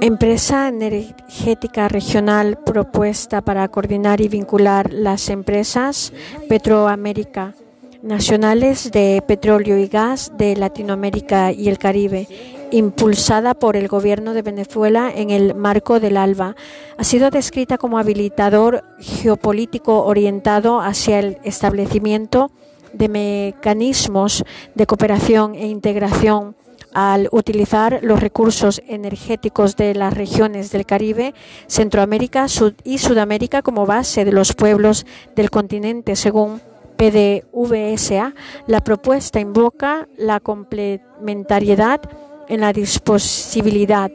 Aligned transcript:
Empresa 0.00 0.68
energética 0.68 1.88
regional 1.88 2.58
propuesta 2.64 3.40
para 3.40 3.66
coordinar 3.68 4.20
y 4.20 4.28
vincular 4.28 4.92
las 4.92 5.28
empresas 5.30 6.12
Petroamérica 6.48 7.54
nacionales 8.02 8.90
de 8.92 9.22
petróleo 9.26 9.78
y 9.78 9.88
gas 9.88 10.32
de 10.36 10.54
Latinoamérica 10.56 11.52
y 11.52 11.68
el 11.68 11.78
Caribe, 11.78 12.28
impulsada 12.70 13.54
por 13.54 13.76
el 13.76 13.88
gobierno 13.88 14.32
de 14.32 14.42
Venezuela 14.42 15.10
en 15.14 15.30
el 15.30 15.54
marco 15.54 15.98
del 15.98 16.16
ALBA. 16.16 16.54
Ha 16.96 17.04
sido 17.04 17.30
descrita 17.30 17.78
como 17.78 17.98
habilitador 17.98 18.84
geopolítico 19.00 20.04
orientado 20.04 20.80
hacia 20.80 21.18
el 21.18 21.38
establecimiento 21.42 22.50
de 22.92 23.08
mecanismos 23.08 24.44
de 24.74 24.86
cooperación 24.86 25.54
e 25.54 25.66
integración 25.66 26.54
al 26.96 27.28
utilizar 27.30 27.98
los 28.00 28.20
recursos 28.20 28.80
energéticos 28.88 29.76
de 29.76 29.94
las 29.94 30.14
regiones 30.14 30.72
del 30.72 30.86
Caribe, 30.86 31.34
Centroamérica 31.66 32.46
y 32.84 32.96
Sudamérica 32.96 33.60
como 33.60 33.84
base 33.84 34.24
de 34.24 34.32
los 34.32 34.54
pueblos 34.54 35.04
del 35.34 35.50
continente, 35.50 36.16
según 36.16 36.62
PDVSA, 36.96 38.32
la 38.66 38.80
propuesta 38.80 39.38
invoca 39.40 40.08
la 40.16 40.40
complementariedad 40.40 42.00
en 42.48 42.62
la 42.62 42.72
disponibilidad 42.72 44.10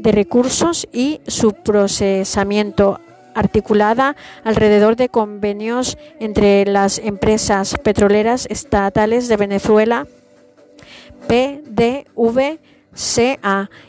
de 0.00 0.10
recursos 0.10 0.88
y 0.92 1.20
su 1.28 1.52
procesamiento 1.52 2.98
articulada 3.36 4.16
alrededor 4.42 4.96
de 4.96 5.08
convenios 5.08 5.98
entre 6.18 6.66
las 6.66 6.98
empresas 6.98 7.76
petroleras 7.84 8.46
estatales 8.50 9.28
de 9.28 9.36
Venezuela, 9.36 10.08
PDVSA, 11.26 12.58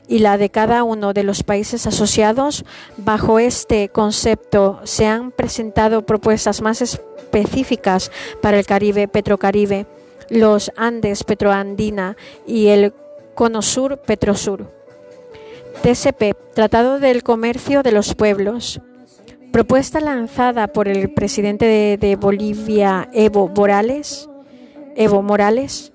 y 0.08 0.20
la 0.20 0.38
de 0.38 0.50
cada 0.50 0.84
uno 0.84 1.14
de 1.14 1.24
los 1.24 1.44
países 1.44 1.86
asociados. 1.88 2.66
Bajo 2.98 3.40
este 3.40 3.90
concepto 3.90 4.80
se 4.84 5.06
han 5.06 5.32
presentado 5.32 6.06
propuestas 6.06 6.62
más 6.62 6.82
específicas 6.82 8.12
para 8.42 8.58
el 8.60 8.66
Caribe, 8.66 9.08
Petrocaribe, 9.08 9.86
los 10.30 10.72
Andes, 10.76 11.24
Petroandina 11.24 12.18
y 12.48 12.68
el 12.68 12.94
Cono 13.36 13.62
Sur, 13.62 14.00
Petrosur. 14.00 14.74
TCP, 15.84 16.36
Tratado 16.54 17.00
del 17.00 17.22
Comercio 17.22 17.84
de 17.84 17.92
los 17.92 18.16
Pueblos. 18.16 18.82
Propuesta 19.52 20.00
lanzada 20.00 20.68
por 20.68 20.88
el 20.88 21.14
presidente 21.14 21.66
de, 21.66 21.98
de 21.98 22.16
Bolivia, 22.16 23.10
Evo 23.14 23.50
Morales. 23.50 24.30
Evo 24.96 25.22
Morales 25.22 25.92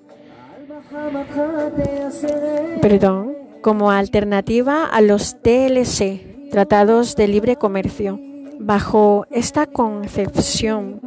perdón, 2.81 3.37
como 3.63 3.91
alternativa 3.91 4.87
a 4.87 5.01
los 5.01 5.37
TLC, 5.43 6.51
Tratados 6.51 7.15
de 7.17 7.29
Libre 7.29 7.57
Comercio. 7.57 8.19
Bajo 8.59 9.27
esta 9.31 9.67
concepción, 9.67 11.01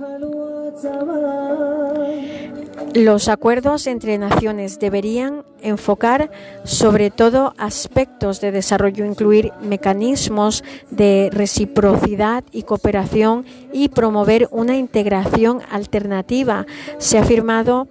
los 2.95 3.27
acuerdos 3.27 3.87
entre 3.87 4.17
naciones 4.17 4.79
deberían 4.79 5.43
enfocar 5.61 6.31
sobre 6.63 7.11
todo 7.11 7.53
aspectos 7.57 8.39
de 8.39 8.51
desarrollo, 8.51 9.05
incluir 9.05 9.51
mecanismos 9.61 10.63
de 10.91 11.29
reciprocidad 11.31 12.43
y 12.51 12.63
cooperación 12.63 13.45
y 13.71 13.89
promover 13.89 14.47
una 14.51 14.77
integración 14.77 15.61
alternativa. 15.69 16.65
Se 16.97 17.17
ha 17.17 17.23
firmado 17.23 17.87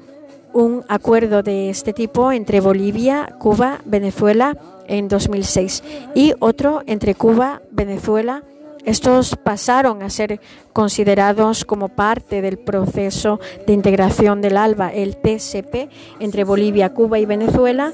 un 0.53 0.85
acuerdo 0.89 1.43
de 1.43 1.71
este 1.71 1.93
tipo 1.93 2.33
entre 2.33 2.61
Bolivia, 2.61 3.35
Cuba, 3.39 3.81
Venezuela 3.85 4.57
en 4.87 5.09
2006 5.09 5.83
y 6.15 6.35
otro 6.39 6.83
entre 6.87 7.15
Cuba, 7.15 7.63
Venezuela. 7.71 8.43
Estos 8.85 9.37
pasaron 9.37 10.03
a 10.03 10.11
ser 10.11 10.41
considerados 10.73 11.65
como 11.65 11.89
parte 11.89 12.43
del 12.43 12.59
proceso 12.59 13.39
de 13.67 13.75
integración 13.75 14.41
del 14.41 14.57
ALBA, 14.57 14.93
el 14.93 15.17
TCP, 15.17 15.89
entre 16.19 16.43
Bolivia, 16.43 16.93
Cuba 16.93 17.21
y 17.21 17.27
Venezuela, 17.27 17.93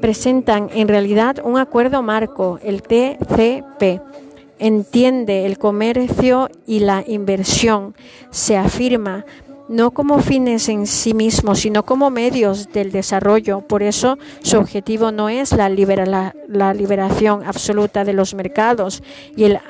presentan 0.00 0.70
en 0.72 0.86
realidad 0.86 1.38
un 1.42 1.58
acuerdo 1.58 2.02
marco, 2.02 2.60
el 2.62 2.82
TCP. 2.82 4.00
Entiende 4.60 5.46
el 5.46 5.58
comercio 5.58 6.48
y 6.66 6.80
la 6.80 7.04
inversión. 7.06 7.94
Se 8.30 8.56
afirma 8.56 9.24
no 9.68 9.90
como 9.90 10.20
fines 10.20 10.68
en 10.68 10.86
sí 10.86 11.14
mismos, 11.14 11.60
sino 11.60 11.84
como 11.84 12.10
medios 12.10 12.72
del 12.72 12.90
desarrollo. 12.90 13.60
Por 13.60 13.82
eso 13.82 14.18
su 14.42 14.58
objetivo 14.58 15.12
no 15.12 15.28
es 15.28 15.52
la, 15.52 15.68
la, 16.48 16.74
liberación 16.74 17.44
absoluta 17.44 18.04
de 18.04 18.14
los 18.14 18.34
mercados 18.34 19.02
y 19.36 19.44
el 19.44 19.60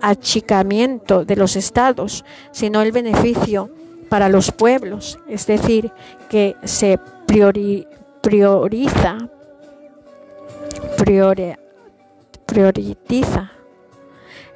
achicamiento 0.00 1.24
de 1.24 1.36
los 1.36 1.56
estados, 1.56 2.24
sino 2.50 2.82
el 2.82 2.92
beneficio 2.92 3.70
para 4.08 4.28
los 4.28 4.52
pueblos, 4.52 5.18
es 5.28 5.46
decir, 5.46 5.90
que 6.28 6.56
se 6.64 6.98
prioriza, 7.26 9.28
prioriza 12.46 13.50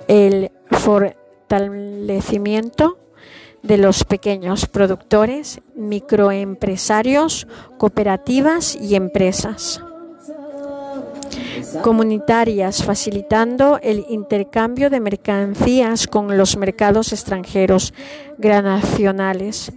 el 0.09 0.50
fortalecimiento 0.71 2.99
de 3.62 3.76
los 3.78 4.04
pequeños 4.04 4.66
productores, 4.66 5.60
microempresarios, 5.75 7.47
cooperativas 7.78 8.76
y 8.76 8.94
empresas 8.94 9.82
comunitarias, 11.82 12.82
facilitando 12.82 13.78
el 13.82 14.04
intercambio 14.09 14.91
de 14.91 15.00
mercancías 15.00 16.06
con 16.06 16.37
los 16.37 16.56
mercados 16.56 17.12
extranjeros 17.12 17.94
granacionales. 18.38 19.72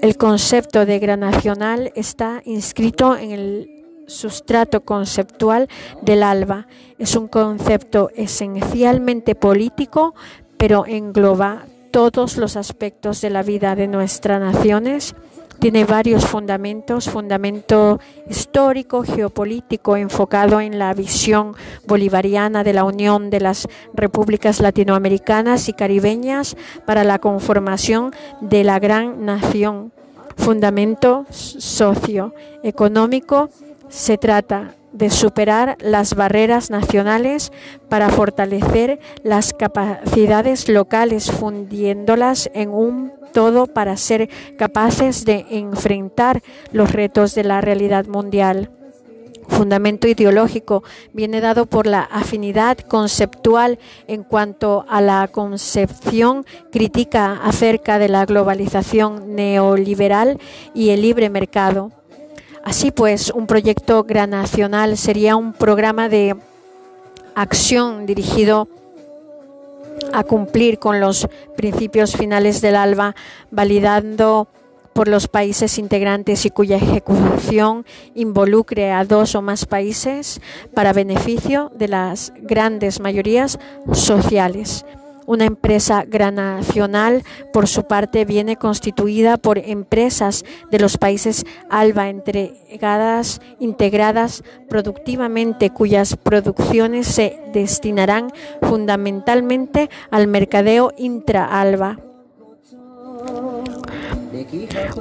El 0.00 0.16
concepto 0.16 0.84
de 0.84 0.98
granacional 0.98 1.92
está 1.94 2.42
inscrito 2.44 3.16
en 3.16 3.30
el 3.30 3.84
sustrato 4.06 4.82
conceptual 4.82 5.68
del 6.02 6.22
ALBA. 6.22 6.66
Es 6.98 7.16
un 7.16 7.28
concepto 7.28 8.10
esencialmente 8.14 9.34
político, 9.34 10.14
pero 10.56 10.84
engloba 10.86 11.66
todos 11.92 12.36
los 12.38 12.56
aspectos 12.56 13.20
de 13.20 13.30
la 13.30 13.42
vida 13.42 13.76
de 13.76 13.86
nuestras 13.86 14.40
naciones. 14.40 15.14
Tiene 15.60 15.84
varios 15.84 16.26
fundamentos, 16.26 17.08
fundamento 17.08 18.00
histórico, 18.28 19.04
geopolítico, 19.04 19.96
enfocado 19.96 20.60
en 20.60 20.80
la 20.80 20.92
visión 20.94 21.54
bolivariana 21.86 22.64
de 22.64 22.72
la 22.72 22.82
Unión 22.82 23.30
de 23.30 23.38
las 23.38 23.68
Repúblicas 23.94 24.58
Latinoamericanas 24.58 25.68
y 25.68 25.74
Caribeñas 25.74 26.56
para 26.84 27.04
la 27.04 27.20
conformación 27.20 28.12
de 28.40 28.64
la 28.64 28.80
gran 28.80 29.24
nación. 29.24 29.92
Fundamento 30.36 31.26
socioeconómico, 31.30 33.50
se 33.88 34.18
trata 34.18 34.74
de 34.92 35.10
superar 35.10 35.76
las 35.80 36.14
barreras 36.14 36.70
nacionales 36.70 37.52
para 37.88 38.10
fortalecer 38.10 39.00
las 39.22 39.52
capacidades 39.52 40.68
locales, 40.68 41.30
fundiéndolas 41.30 42.50
en 42.54 42.70
un 42.70 43.12
todo 43.32 43.66
para 43.66 43.96
ser 43.96 44.28
capaces 44.58 45.24
de 45.24 45.46
enfrentar 45.50 46.42
los 46.70 46.92
retos 46.92 47.34
de 47.34 47.44
la 47.44 47.60
realidad 47.60 48.06
mundial. 48.06 48.70
Fundamento 49.48 50.06
ideológico 50.06 50.82
viene 51.12 51.40
dado 51.40 51.66
por 51.66 51.86
la 51.86 52.02
afinidad 52.02 52.78
conceptual 52.78 53.78
en 54.06 54.22
cuanto 54.22 54.84
a 54.88 55.00
la 55.00 55.28
concepción 55.28 56.46
crítica 56.70 57.40
acerca 57.42 57.98
de 57.98 58.08
la 58.08 58.24
globalización 58.24 59.34
neoliberal 59.34 60.38
y 60.74 60.90
el 60.90 61.02
libre 61.02 61.28
mercado 61.28 61.90
Así 62.64 62.90
pues, 62.92 63.30
un 63.30 63.46
proyecto 63.46 64.04
gran 64.04 64.30
nacional 64.30 64.96
sería 64.96 65.36
un 65.36 65.52
programa 65.52 66.08
de 66.08 66.36
acción 67.34 68.06
dirigido 68.06 68.68
a 70.12 70.22
cumplir 70.24 70.78
con 70.78 71.00
los 71.00 71.28
principios 71.56 72.16
finales 72.16 72.60
del 72.60 72.76
ALBA, 72.76 73.14
validando 73.50 74.48
por 74.92 75.08
los 75.08 75.26
países 75.26 75.78
integrantes 75.78 76.44
y 76.44 76.50
cuya 76.50 76.76
ejecución 76.76 77.86
involucre 78.14 78.92
a 78.92 79.04
dos 79.04 79.34
o 79.34 79.42
más 79.42 79.64
países 79.66 80.40
para 80.74 80.92
beneficio 80.92 81.72
de 81.74 81.88
las 81.88 82.32
grandes 82.42 83.00
mayorías 83.00 83.58
sociales. 83.92 84.84
Una 85.26 85.44
empresa 85.44 86.04
granacional, 86.06 87.22
por 87.52 87.68
su 87.68 87.84
parte, 87.84 88.24
viene 88.24 88.56
constituida 88.56 89.36
por 89.36 89.58
empresas 89.58 90.44
de 90.70 90.78
los 90.78 90.98
países 90.98 91.44
ALBA 91.70 92.08
entregadas, 92.08 93.40
integradas 93.60 94.42
productivamente, 94.68 95.70
cuyas 95.70 96.16
producciones 96.16 97.06
se 97.06 97.40
destinarán 97.52 98.32
fundamentalmente 98.62 99.90
al 100.10 100.26
mercadeo 100.26 100.92
intra-ALBA. 100.96 101.98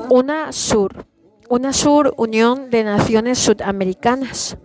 Una 0.09 0.51
Sur, 0.51 1.05
una 1.49 1.73
Sur 1.73 2.13
Unión 2.17 2.69
de 2.69 2.83
Naciones 2.83 3.39
Sudamericanas 3.39 4.57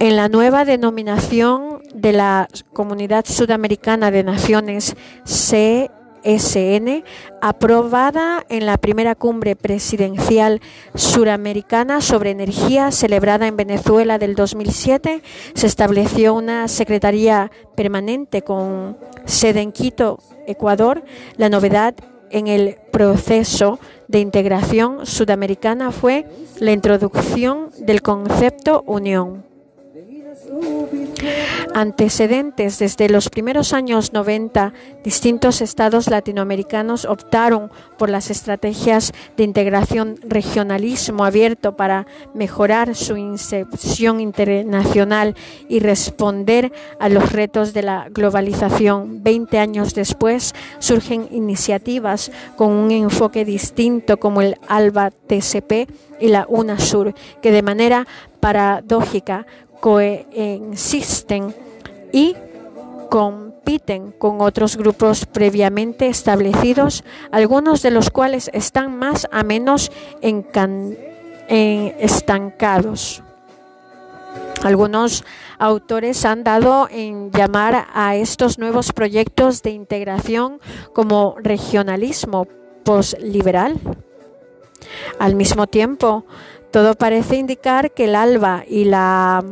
En 0.00 0.16
la 0.16 0.28
nueva 0.28 0.64
denominación 0.64 1.73
de 1.94 2.12
la 2.12 2.48
Comunidad 2.72 3.24
Sudamericana 3.24 4.10
de 4.10 4.24
Naciones, 4.24 4.96
CSN, 5.24 7.04
aprobada 7.40 8.44
en 8.48 8.66
la 8.66 8.76
primera 8.76 9.14
cumbre 9.14 9.56
presidencial 9.56 10.60
suramericana 10.94 12.00
sobre 12.00 12.30
energía 12.30 12.90
celebrada 12.90 13.46
en 13.46 13.56
Venezuela 13.56 14.18
del 14.18 14.34
2007, 14.34 15.22
se 15.54 15.66
estableció 15.66 16.34
una 16.34 16.68
secretaría 16.68 17.50
permanente 17.76 18.42
con 18.42 18.98
sede 19.24 19.62
en 19.62 19.72
Quito, 19.72 20.18
Ecuador. 20.46 21.04
La 21.36 21.48
novedad 21.48 21.94
en 22.30 22.48
el 22.48 22.76
proceso 22.90 23.78
de 24.08 24.18
integración 24.18 25.06
sudamericana 25.06 25.92
fue 25.92 26.26
la 26.58 26.72
introducción 26.72 27.70
del 27.78 28.02
concepto 28.02 28.82
unión. 28.86 29.53
Antecedentes 31.74 32.78
desde 32.78 33.08
los 33.08 33.30
primeros 33.30 33.72
años 33.72 34.12
90, 34.12 34.72
distintos 35.02 35.60
estados 35.60 36.08
latinoamericanos 36.08 37.04
optaron 37.04 37.70
por 37.98 38.10
las 38.10 38.30
estrategias 38.30 39.12
de 39.36 39.44
integración 39.44 40.18
regionalismo 40.22 41.24
abierto 41.24 41.76
para 41.76 42.06
mejorar 42.32 42.94
su 42.94 43.16
inserción 43.16 44.20
internacional 44.20 45.34
y 45.68 45.80
responder 45.80 46.72
a 47.00 47.08
los 47.08 47.32
retos 47.32 47.72
de 47.72 47.82
la 47.82 48.08
globalización. 48.10 49.22
Veinte 49.22 49.58
años 49.58 49.94
después 49.94 50.54
surgen 50.78 51.28
iniciativas 51.32 52.30
con 52.56 52.70
un 52.70 52.90
enfoque 52.90 53.44
distinto 53.44 54.18
como 54.18 54.42
el 54.42 54.58
ALBA 54.68 55.10
TCP 55.10 55.88
y 56.20 56.28
la 56.28 56.46
UNASUR, 56.48 57.14
que 57.42 57.50
de 57.50 57.62
manera 57.62 58.06
paradójica 58.40 59.46
coexisten 59.84 61.54
y 62.10 62.34
compiten 63.10 64.12
con 64.12 64.40
otros 64.40 64.78
grupos 64.78 65.26
previamente 65.26 66.06
establecidos, 66.06 67.04
algunos 67.30 67.82
de 67.82 67.90
los 67.90 68.08
cuales 68.08 68.50
están 68.54 68.98
más 68.98 69.28
a 69.30 69.42
menos 69.42 69.92
estancados. 71.98 73.22
Algunos 74.62 75.22
autores 75.58 76.24
han 76.24 76.44
dado 76.44 76.88
en 76.90 77.30
llamar 77.30 77.88
a 77.92 78.16
estos 78.16 78.58
nuevos 78.58 78.90
proyectos 78.90 79.62
de 79.62 79.72
integración 79.72 80.60
como 80.94 81.36
regionalismo 81.42 82.46
posliberal. 82.84 83.78
Al 85.18 85.34
mismo 85.34 85.66
tiempo, 85.66 86.24
todo 86.70 86.94
parece 86.94 87.36
indicar 87.36 87.90
que 87.90 88.04
el 88.04 88.14
ALBA 88.14 88.64
y 88.66 88.84
la 88.84 89.44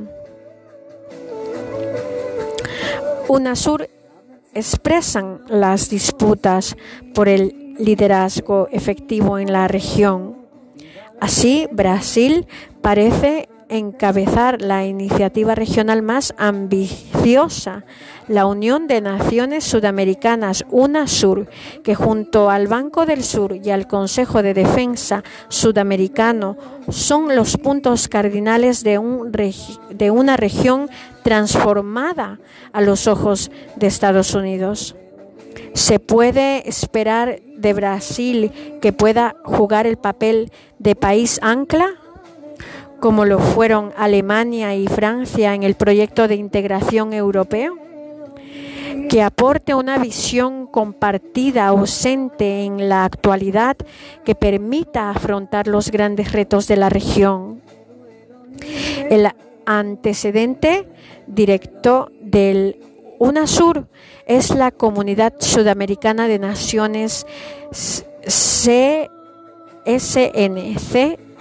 UNASUR 3.28 3.88
expresan 4.54 5.40
las 5.48 5.88
disputas 5.88 6.76
por 7.14 7.28
el 7.28 7.74
liderazgo 7.78 8.68
efectivo 8.70 9.38
en 9.38 9.52
la 9.52 9.68
región. 9.68 10.36
Así, 11.20 11.68
Brasil 11.72 12.46
parece 12.80 13.48
encabezar 13.72 14.60
la 14.60 14.84
iniciativa 14.84 15.54
regional 15.54 16.02
más 16.02 16.34
ambiciosa, 16.36 17.84
la 18.28 18.46
Unión 18.46 18.86
de 18.86 19.00
Naciones 19.00 19.64
Sudamericanas, 19.64 20.64
UNASUR, 20.70 21.48
que 21.82 21.94
junto 21.94 22.50
al 22.50 22.68
Banco 22.68 23.06
del 23.06 23.24
Sur 23.24 23.56
y 23.56 23.70
al 23.70 23.86
Consejo 23.86 24.42
de 24.42 24.54
Defensa 24.54 25.24
Sudamericano 25.48 26.56
son 26.90 27.34
los 27.34 27.56
puntos 27.56 28.08
cardinales 28.08 28.84
de, 28.84 29.00
de 29.90 30.10
una 30.10 30.36
región 30.36 30.90
transformada 31.22 32.38
a 32.72 32.80
los 32.82 33.06
ojos 33.06 33.50
de 33.76 33.86
Estados 33.86 34.34
Unidos. 34.34 34.96
¿Se 35.74 35.98
puede 35.98 36.68
esperar 36.68 37.40
de 37.56 37.72
Brasil 37.72 38.52
que 38.80 38.92
pueda 38.92 39.36
jugar 39.44 39.86
el 39.86 39.96
papel 39.96 40.50
de 40.78 40.94
país 40.94 41.38
ancla? 41.42 42.01
Como 43.02 43.24
lo 43.24 43.40
fueron 43.40 43.92
Alemania 43.96 44.76
y 44.76 44.86
Francia 44.86 45.54
en 45.54 45.64
el 45.64 45.74
proyecto 45.74 46.28
de 46.28 46.36
integración 46.36 47.12
europeo? 47.12 47.76
que 49.08 49.22
aporte 49.22 49.74
una 49.74 49.98
visión 49.98 50.66
compartida 50.66 51.66
ausente 51.66 52.62
en 52.64 52.88
la 52.88 53.04
actualidad 53.04 53.76
que 54.24 54.34
permita 54.34 55.10
afrontar 55.10 55.66
los 55.66 55.90
grandes 55.90 56.32
retos 56.32 56.68
de 56.68 56.76
la 56.76 56.88
región. 56.88 57.60
El 59.10 59.28
antecedente 59.66 60.86
directo 61.26 62.10
del 62.20 62.76
UNASUR 63.18 63.86
es 64.26 64.54
la 64.54 64.70
Comunidad 64.70 65.34
Sudamericana 65.40 66.28
de 66.28 66.38
Naciones 66.38 67.26
CSN, 67.72 69.16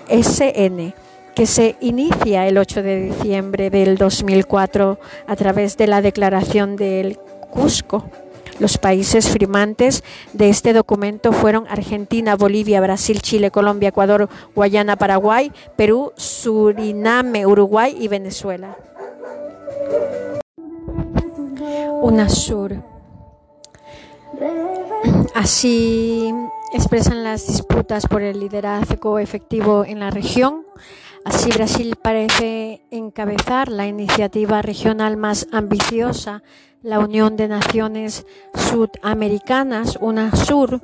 CSN 0.09 0.93
que 1.35 1.45
se 1.45 1.75
inicia 1.79 2.47
el 2.47 2.57
8 2.57 2.83
de 2.83 3.01
diciembre 3.03 3.69
del 3.69 3.97
2004 3.97 4.99
a 5.27 5.35
través 5.35 5.77
de 5.77 5.87
la 5.87 6.01
Declaración 6.01 6.75
del 6.75 7.17
Cusco. 7.49 8.05
Los 8.59 8.77
países 8.77 9.29
firmantes 9.29 10.03
de 10.33 10.49
este 10.49 10.73
documento 10.73 11.31
fueron 11.31 11.65
Argentina, 11.67 12.35
Bolivia, 12.35 12.79
Brasil, 12.79 13.21
Chile, 13.21 13.49
Colombia, 13.49 13.89
Ecuador, 13.89 14.29
Guayana, 14.53 14.97
Paraguay, 14.97 15.51
Perú, 15.75 16.13
Suriname, 16.15 17.45
Uruguay 17.45 17.95
y 17.99 18.07
Venezuela. 18.07 18.77
UNASUR. 22.01 22.83
Así 25.33 26.31
expresan 26.73 27.23
las 27.23 27.47
disputas 27.47 28.05
por 28.05 28.21
el 28.21 28.39
liderazgo 28.39 29.17
efectivo 29.17 29.85
en 29.85 29.99
la 29.99 30.09
región 30.09 30.65
Así 31.23 31.51
Brasil 31.51 31.95
parece 32.01 32.81
encabezar 32.89 33.69
la 33.69 33.85
iniciativa 33.85 34.61
regional 34.61 35.17
más 35.17 35.47
ambiciosa, 35.51 36.41
la 36.81 36.99
Unión 36.99 37.37
de 37.37 37.47
Naciones 37.47 38.25
Sudamericanas, 38.55 39.99
UNASUR, 40.01 40.81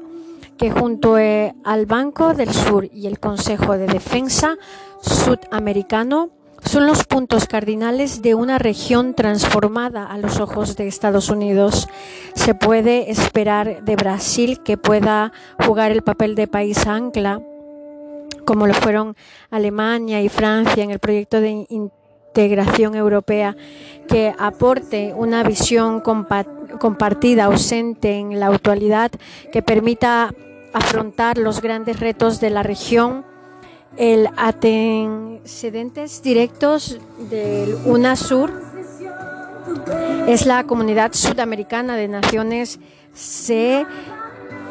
que 0.58 0.70
junto 0.70 1.18
eh, 1.18 1.56
al 1.64 1.86
Banco 1.88 2.34
del 2.34 2.54
Sur 2.54 2.88
y 2.94 3.08
el 3.08 3.20
Consejo 3.20 3.78
de 3.78 3.88
Defensa 3.88 4.58
Sudamericano 5.02 6.30
son 6.64 6.86
los 6.86 7.04
puntos 7.06 7.46
cardinales 7.46 8.22
de 8.22 8.36
una 8.36 8.60
región 8.60 9.14
transformada 9.14 10.06
a 10.06 10.18
los 10.18 10.40
ojos 10.40 10.76
de 10.76 10.88
Estados 10.88 11.30
Unidos. 11.30 11.88
Se 12.36 12.56
puede 12.56 13.12
esperar 13.12 13.84
de 13.84 13.96
Brasil 13.96 14.62
que 14.64 14.78
pueda 14.78 15.32
jugar 15.66 15.92
el 15.92 16.02
papel 16.02 16.36
de 16.36 16.48
país 16.48 16.86
ancla 16.86 17.42
como 18.48 18.66
lo 18.66 18.74
fueron 18.74 19.18
Alemania 19.52 20.22
y 20.22 20.30
Francia 20.30 20.82
en 20.82 20.92
el 20.92 21.00
proyecto 21.00 21.42
de 21.42 21.68
integración 21.68 22.96
europea, 22.96 23.58
que 24.08 24.34
aporte 24.40 25.14
una 25.14 25.44
visión 25.44 26.00
compartida, 26.00 27.44
ausente 27.44 28.14
en 28.14 28.40
la 28.40 28.48
actualidad, 28.48 29.12
que 29.52 29.62
permita 29.62 30.34
afrontar 30.74 31.38
los 31.38 31.62
grandes 31.62 32.00
retos 32.00 32.40
de 32.40 32.50
la 32.50 32.64
región. 32.64 33.26
El 33.98 34.30
antecedentes 34.38 36.24
directos 36.24 37.00
del 37.30 37.76
UNASUR 37.86 38.50
es 40.28 40.46
la 40.46 40.64
Comunidad 40.64 41.12
Sudamericana 41.12 41.98
de 41.98 42.08
Naciones 42.08 42.80
C 43.14 43.86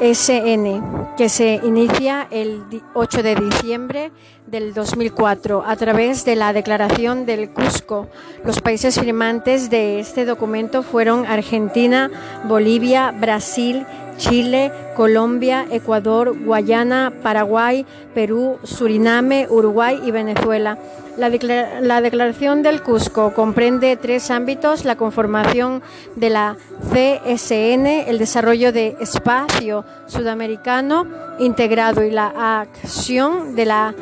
SN, 0.00 1.15
que 1.17 1.29
se 1.29 1.61
inicia 1.65 2.26
el 2.31 2.62
8 2.95 3.23
de 3.23 3.35
diciembre 3.35 4.12
del 4.47 4.75
2004 4.75 5.65
a 5.67 5.76
través 5.76 6.25
de 6.25 6.37
la 6.37 6.53
Declaración 6.53 7.26
del 7.26 7.50
Cusco. 7.50 8.09
Los 8.45 8.61
países 8.61 9.00
firmantes 9.00 9.71
de 9.71 9.99
este 9.99 10.25
documento 10.25 10.83
fueron 10.83 11.26
Argentina, 11.26 12.11
Bolivia, 12.45 13.11
Brasil, 13.11 13.87
Chile, 14.17 14.73
Colombia, 14.97 15.67
Ecuador, 15.71 16.37
Guayana, 16.38 17.12
Paraguay, 17.23 17.85
Perú, 18.15 18.59
Suriname, 18.62 19.47
Uruguay 19.49 20.00
y 20.05 20.11
Venezuela. 20.11 20.79
La, 21.16 21.30
declaración 21.30 22.62
del 22.62 22.82
Cusco 22.82 23.32
comprende 23.32 23.96
tres 23.96 24.30
ámbitos, 24.30 24.85
la 24.85 24.96
conformación 24.96 25.82
de 26.14 26.28
la 26.28 26.56
CSN, 26.92 27.87
el 28.06 28.18
desarrollo 28.18 28.70
de 28.70 28.96
espacio 29.00 29.85
sudamericano 30.06 31.06
integrado 31.38 32.04
y 32.04 32.11
la 32.11 32.61
acción 32.61 33.56
de 33.56 33.64
la 33.64 33.94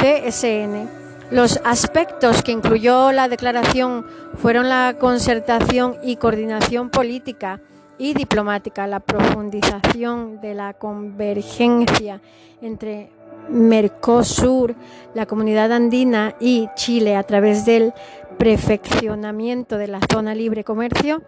CSN. 0.00 0.88
Los 1.30 1.60
aspectos 1.64 2.42
que 2.42 2.52
incluyó 2.52 3.12
la 3.12 3.28
declaración 3.28 4.06
fueron 4.38 4.70
la 4.70 4.96
concertación 4.98 5.96
y 6.02 6.16
coordinación 6.16 6.88
política, 6.88 7.60
y 8.02 8.14
diplomática, 8.14 8.86
la 8.88 8.98
profundización 8.98 10.40
de 10.40 10.54
la 10.54 10.74
convergencia 10.74 12.20
entre 12.60 13.10
Mercosur, 13.48 14.74
la 15.14 15.26
Comunidad 15.26 15.72
Andina 15.72 16.34
y 16.40 16.68
Chile 16.74 17.16
a 17.16 17.22
través 17.22 17.64
del 17.64 17.92
perfeccionamiento 18.38 19.78
de 19.78 19.88
la 19.88 20.00
zona 20.10 20.34
libre 20.34 20.64
comercio, 20.64 21.22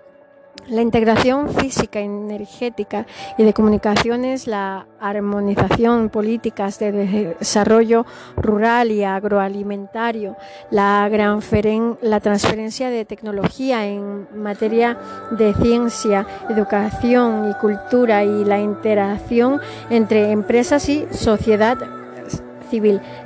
la 0.68 0.80
integración 0.80 1.50
física, 1.50 2.00
energética 2.00 3.06
y 3.36 3.44
de 3.44 3.52
comunicaciones, 3.52 4.46
la 4.46 4.86
armonización 4.98 6.08
políticas 6.08 6.78
de 6.78 6.92
desarrollo 7.38 8.06
rural 8.36 8.90
y 8.90 9.04
agroalimentario, 9.04 10.36
la, 10.70 11.08
la 12.00 12.20
transferencia 12.20 12.88
de 12.88 13.04
tecnología 13.04 13.86
en 13.86 14.26
materia 14.34 14.96
de 15.32 15.52
ciencia, 15.54 16.26
educación 16.48 17.50
y 17.50 17.54
cultura 17.60 18.24
y 18.24 18.44
la 18.44 18.60
interacción 18.60 19.60
entre 19.90 20.30
empresas 20.30 20.88
y 20.88 21.06
sociedad 21.10 22.03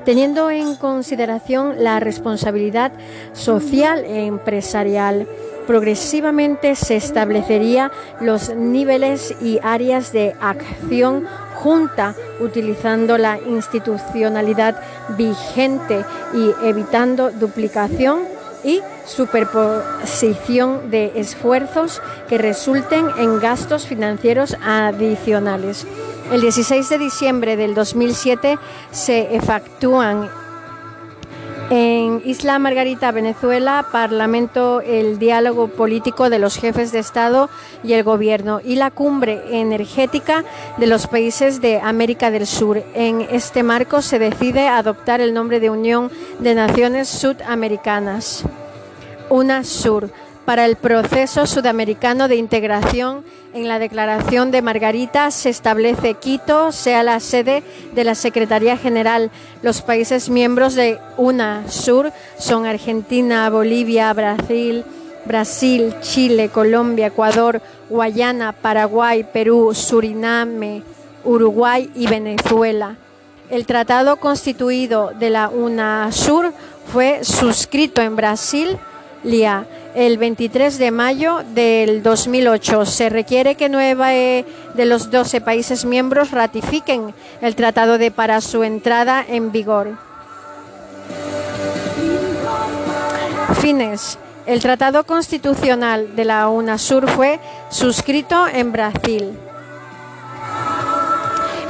teniendo 0.04 0.50
en 0.50 0.76
consideración 0.76 1.82
la 1.82 2.00
responsabilidad 2.00 2.92
social 3.32 4.04
e 4.04 4.26
empresarial 4.26 5.26
progresivamente 5.66 6.74
se 6.74 6.96
establecería 6.96 7.92
los 8.20 8.54
niveles 8.54 9.34
y 9.42 9.58
áreas 9.62 10.12
de 10.12 10.34
acción 10.40 11.26
junta 11.56 12.14
utilizando 12.40 13.18
la 13.18 13.38
institucionalidad 13.38 14.80
vigente 15.16 16.04
y 16.32 16.66
evitando 16.66 17.30
duplicación 17.30 18.20
y 18.64 18.80
superposición 19.06 20.90
de 20.90 21.12
esfuerzos 21.16 22.00
que 22.28 22.38
resulten 22.38 23.06
en 23.18 23.38
gastos 23.38 23.86
financieros 23.86 24.56
adicionales. 24.64 25.86
El 26.30 26.42
16 26.42 26.90
de 26.90 26.98
diciembre 26.98 27.56
del 27.56 27.74
2007 27.74 28.58
se 28.90 29.34
efectúan 29.34 30.28
en 31.70 32.20
Isla 32.22 32.58
Margarita, 32.58 33.12
Venezuela, 33.12 33.86
Parlamento, 33.90 34.82
el 34.82 35.18
diálogo 35.18 35.68
político 35.68 36.28
de 36.28 36.38
los 36.38 36.56
jefes 36.56 36.92
de 36.92 36.98
Estado 36.98 37.48
y 37.82 37.94
el 37.94 38.02
Gobierno 38.02 38.60
y 38.62 38.76
la 38.76 38.90
cumbre 38.90 39.42
energética 39.58 40.44
de 40.76 40.86
los 40.86 41.06
países 41.06 41.62
de 41.62 41.80
América 41.80 42.30
del 42.30 42.46
Sur. 42.46 42.82
En 42.94 43.22
este 43.30 43.62
marco 43.62 44.02
se 44.02 44.18
decide 44.18 44.68
adoptar 44.68 45.22
el 45.22 45.32
nombre 45.32 45.60
de 45.60 45.70
Unión 45.70 46.10
de 46.40 46.54
Naciones 46.54 47.08
Sudamericanas, 47.08 48.44
UNASUR 49.30 50.10
para 50.48 50.64
el 50.64 50.76
proceso 50.76 51.46
sudamericano 51.46 52.26
de 52.26 52.36
integración. 52.36 53.22
En 53.52 53.68
la 53.68 53.78
declaración 53.78 54.50
de 54.50 54.62
Margarita 54.62 55.30
se 55.30 55.50
establece 55.50 56.14
Quito 56.14 56.72
sea 56.72 57.02
la 57.02 57.20
sede 57.20 57.62
de 57.94 58.02
la 58.02 58.14
Secretaría 58.14 58.78
General. 58.78 59.30
Los 59.60 59.82
países 59.82 60.30
miembros 60.30 60.74
de 60.74 61.00
UNASUR 61.18 62.14
son 62.38 62.64
Argentina, 62.64 63.50
Bolivia, 63.50 64.10
Brasil, 64.14 64.86
Brasil, 65.26 65.94
Chile, 66.00 66.48
Colombia, 66.48 67.08
Ecuador, 67.08 67.60
Guayana, 67.90 68.52
Paraguay, 68.52 69.26
Perú, 69.30 69.74
Suriname, 69.74 70.82
Uruguay 71.24 71.90
y 71.94 72.06
Venezuela. 72.06 72.96
El 73.50 73.66
tratado 73.66 74.16
constituido 74.16 75.12
de 75.20 75.28
la 75.28 75.50
UNASUR 75.50 76.54
fue 76.90 77.22
suscrito 77.22 78.00
en 78.00 78.16
Brasil, 78.16 78.78
LIA 79.24 79.66
el 79.94 80.18
23 80.18 80.78
de 80.78 80.90
mayo 80.90 81.42
del 81.54 82.02
2008. 82.02 82.86
Se 82.86 83.08
requiere 83.08 83.54
que 83.54 83.68
nueve 83.68 84.44
de 84.74 84.84
los 84.86 85.10
12 85.10 85.40
países 85.40 85.84
miembros 85.84 86.30
ratifiquen 86.30 87.14
el 87.40 87.56
tratado 87.56 87.98
de 87.98 88.10
para 88.10 88.40
su 88.40 88.62
entrada 88.62 89.24
en 89.26 89.52
vigor. 89.52 89.98
Fines. 93.60 94.18
El 94.46 94.60
Tratado 94.60 95.04
Constitucional 95.04 96.16
de 96.16 96.24
la 96.24 96.48
UNASUR 96.48 97.06
fue 97.06 97.38
suscrito 97.68 98.46
en 98.48 98.72
Brasil 98.72 99.38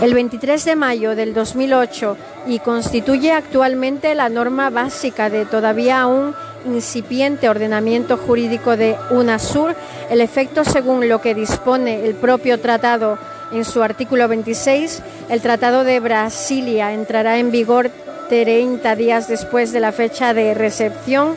el 0.00 0.14
23 0.14 0.64
de 0.64 0.76
mayo 0.76 1.16
del 1.16 1.34
2008 1.34 2.16
y 2.46 2.60
constituye 2.60 3.32
actualmente 3.32 4.14
la 4.14 4.28
norma 4.28 4.70
básica 4.70 5.28
de 5.28 5.44
todavía 5.44 6.06
un 6.06 6.34
incipiente 6.74 7.48
ordenamiento 7.48 8.16
jurídico 8.16 8.76
de 8.76 8.96
UNASUR, 9.10 9.74
el 10.10 10.20
efecto 10.20 10.64
según 10.64 11.08
lo 11.08 11.20
que 11.20 11.34
dispone 11.34 12.06
el 12.06 12.14
propio 12.14 12.60
tratado 12.60 13.18
en 13.52 13.64
su 13.64 13.82
artículo 13.82 14.28
26, 14.28 15.02
el 15.30 15.40
Tratado 15.40 15.84
de 15.84 16.00
Brasilia 16.00 16.92
entrará 16.92 17.38
en 17.38 17.50
vigor 17.50 17.90
30 18.28 18.94
días 18.96 19.28
después 19.28 19.72
de 19.72 19.80
la 19.80 19.92
fecha 19.92 20.34
de 20.34 20.54
recepción 20.54 21.36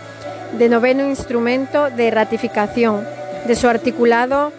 de 0.57 0.69
noveno 0.69 1.07
instrumento 1.07 1.89
de 1.89 2.11
ratificación. 2.11 3.05
De 3.47 3.55
su 3.55 3.67
articulado 3.67 4.51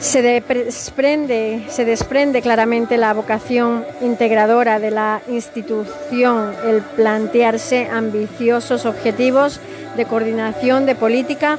se 0.00 0.22
desprende, 0.22 1.66
se 1.68 1.84
desprende 1.84 2.40
claramente 2.40 2.96
la 2.96 3.12
vocación 3.12 3.84
integradora 4.00 4.78
de 4.78 4.90
la 4.90 5.20
institución, 5.28 6.54
el 6.66 6.80
plantearse 6.80 7.86
ambiciosos 7.86 8.86
objetivos 8.86 9.60
de 9.96 10.06
coordinación 10.06 10.86
de 10.86 10.94
política 10.94 11.58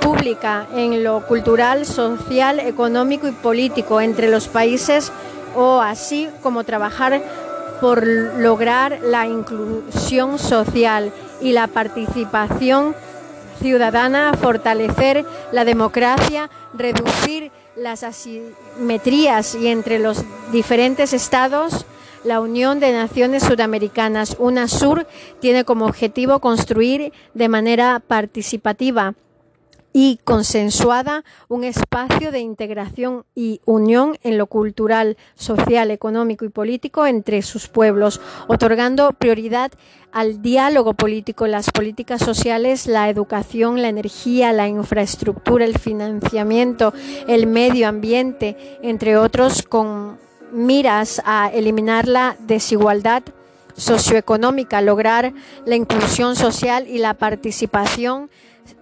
pública 0.00 0.66
en 0.74 1.02
lo 1.02 1.26
cultural, 1.26 1.84
social, 1.84 2.60
económico 2.60 3.26
y 3.26 3.32
político 3.32 4.00
entre 4.00 4.30
los 4.30 4.46
países 4.46 5.10
o 5.56 5.80
así 5.80 6.28
como 6.42 6.62
trabajar 6.62 7.20
por 7.80 8.06
lograr 8.06 9.00
la 9.02 9.26
inclusión 9.26 10.38
social 10.38 11.12
y 11.40 11.52
la 11.52 11.66
participación 11.66 12.94
ciudadana, 13.60 14.34
fortalecer 14.34 15.24
la 15.52 15.64
democracia, 15.64 16.50
reducir 16.74 17.52
las 17.76 18.02
asimetrías 18.02 19.54
y 19.54 19.68
entre 19.68 19.98
los 19.98 20.24
diferentes 20.52 21.12
estados, 21.12 21.86
la 22.24 22.40
Unión 22.40 22.80
de 22.80 22.92
Naciones 22.92 23.44
Sudamericanas, 23.44 24.36
UNASUR, 24.38 25.06
tiene 25.40 25.64
como 25.64 25.86
objetivo 25.86 26.40
construir 26.40 27.12
de 27.34 27.48
manera 27.48 28.02
participativa 28.06 29.14
y 29.92 30.20
consensuada 30.24 31.24
un 31.48 31.64
espacio 31.64 32.30
de 32.30 32.40
integración 32.40 33.24
y 33.34 33.60
unión 33.64 34.16
en 34.22 34.38
lo 34.38 34.46
cultural, 34.46 35.16
social, 35.34 35.90
económico 35.90 36.44
y 36.44 36.48
político 36.48 37.06
entre 37.06 37.42
sus 37.42 37.68
pueblos, 37.68 38.20
otorgando 38.46 39.12
prioridad 39.12 39.72
al 40.12 40.42
diálogo 40.42 40.94
político, 40.94 41.46
las 41.46 41.70
políticas 41.70 42.20
sociales, 42.20 42.86
la 42.86 43.08
educación, 43.08 43.80
la 43.80 43.88
energía, 43.88 44.52
la 44.52 44.68
infraestructura, 44.68 45.64
el 45.64 45.78
financiamiento, 45.78 46.92
el 47.26 47.46
medio 47.46 47.88
ambiente, 47.88 48.78
entre 48.82 49.16
otros, 49.16 49.62
con 49.62 50.18
miras 50.52 51.22
a 51.24 51.48
eliminar 51.52 52.08
la 52.08 52.36
desigualdad 52.40 53.22
socioeconómica, 53.76 54.80
lograr 54.80 55.32
la 55.64 55.76
inclusión 55.76 56.36
social 56.36 56.86
y 56.88 56.98
la 56.98 57.14
participación 57.14 58.30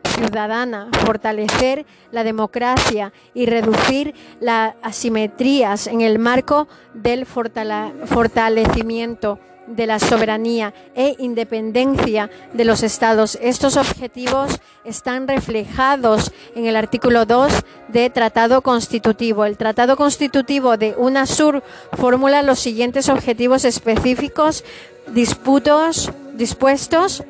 ciudadana, 0.08 0.88
fortalecer 1.04 1.86
la 2.10 2.24
democracia 2.24 3.12
y 3.34 3.46
reducir 3.46 4.14
las 4.40 4.74
asimetrías 4.82 5.86
en 5.86 6.00
el 6.00 6.18
marco 6.18 6.66
del 6.94 7.26
fortalecimiento 7.26 9.38
de 9.68 9.86
la 9.86 9.98
soberanía 9.98 10.72
e 10.94 11.14
independencia 11.18 12.30
de 12.52 12.64
los 12.64 12.82
estados. 12.82 13.38
Estos 13.40 13.76
objetivos 13.76 14.60
están 14.84 15.28
reflejados 15.28 16.32
en 16.54 16.66
el 16.66 16.76
artículo 16.76 17.26
2 17.26 17.52
de 17.88 18.10
Tratado 18.10 18.62
Constitutivo. 18.62 19.44
El 19.44 19.56
Tratado 19.56 19.96
Constitutivo 19.96 20.76
de 20.76 20.94
UNASUR 20.96 21.62
formula 21.92 22.42
los 22.42 22.58
siguientes 22.58 23.08
objetivos 23.08 23.64
específicos 23.64 24.64
disputos, 25.12 26.10
dispuestos 26.34 27.22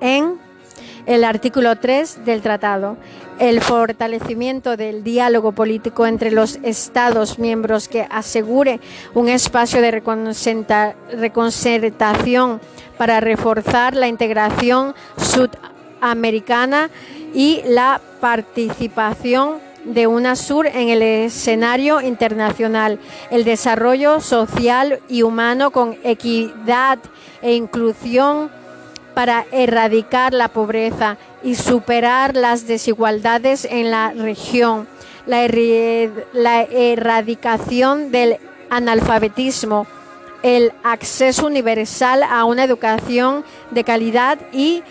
en 0.00 0.43
el 1.06 1.24
artículo 1.24 1.76
3 1.76 2.24
del 2.24 2.40
tratado, 2.40 2.96
el 3.38 3.60
fortalecimiento 3.60 4.76
del 4.76 5.04
diálogo 5.04 5.52
político 5.52 6.06
entre 6.06 6.30
los 6.30 6.58
Estados 6.62 7.38
miembros 7.38 7.88
que 7.88 8.06
asegure 8.10 8.80
un 9.12 9.28
espacio 9.28 9.82
de 9.82 10.02
reconcertación 11.12 12.60
para 12.96 13.20
reforzar 13.20 13.94
la 13.94 14.08
integración 14.08 14.94
sudamericana 15.16 16.90
y 17.34 17.62
la 17.66 18.00
participación 18.20 19.58
de 19.84 20.06
UNASUR 20.06 20.66
en 20.68 20.88
el 20.88 21.02
escenario 21.02 22.00
internacional, 22.00 22.98
el 23.30 23.44
desarrollo 23.44 24.20
social 24.20 25.00
y 25.08 25.20
humano 25.22 25.70
con 25.70 25.98
equidad 26.04 26.98
e 27.42 27.54
inclusión 27.54 28.50
para 29.14 29.46
erradicar 29.52 30.34
la 30.34 30.48
pobreza 30.48 31.16
y 31.42 31.54
superar 31.54 32.36
las 32.36 32.66
desigualdades 32.66 33.64
en 33.64 33.90
la 33.90 34.12
región, 34.12 34.86
la, 35.26 35.44
erradicación 35.44 38.10
del 38.10 38.36
analfabetismo, 38.70 39.86
el 40.42 40.72
acceso 40.82 41.46
universal 41.46 42.22
a 42.22 42.44
una 42.44 42.64
educación 42.64 43.44
de 43.70 43.84
calidad 43.84 44.38
y 44.52 44.82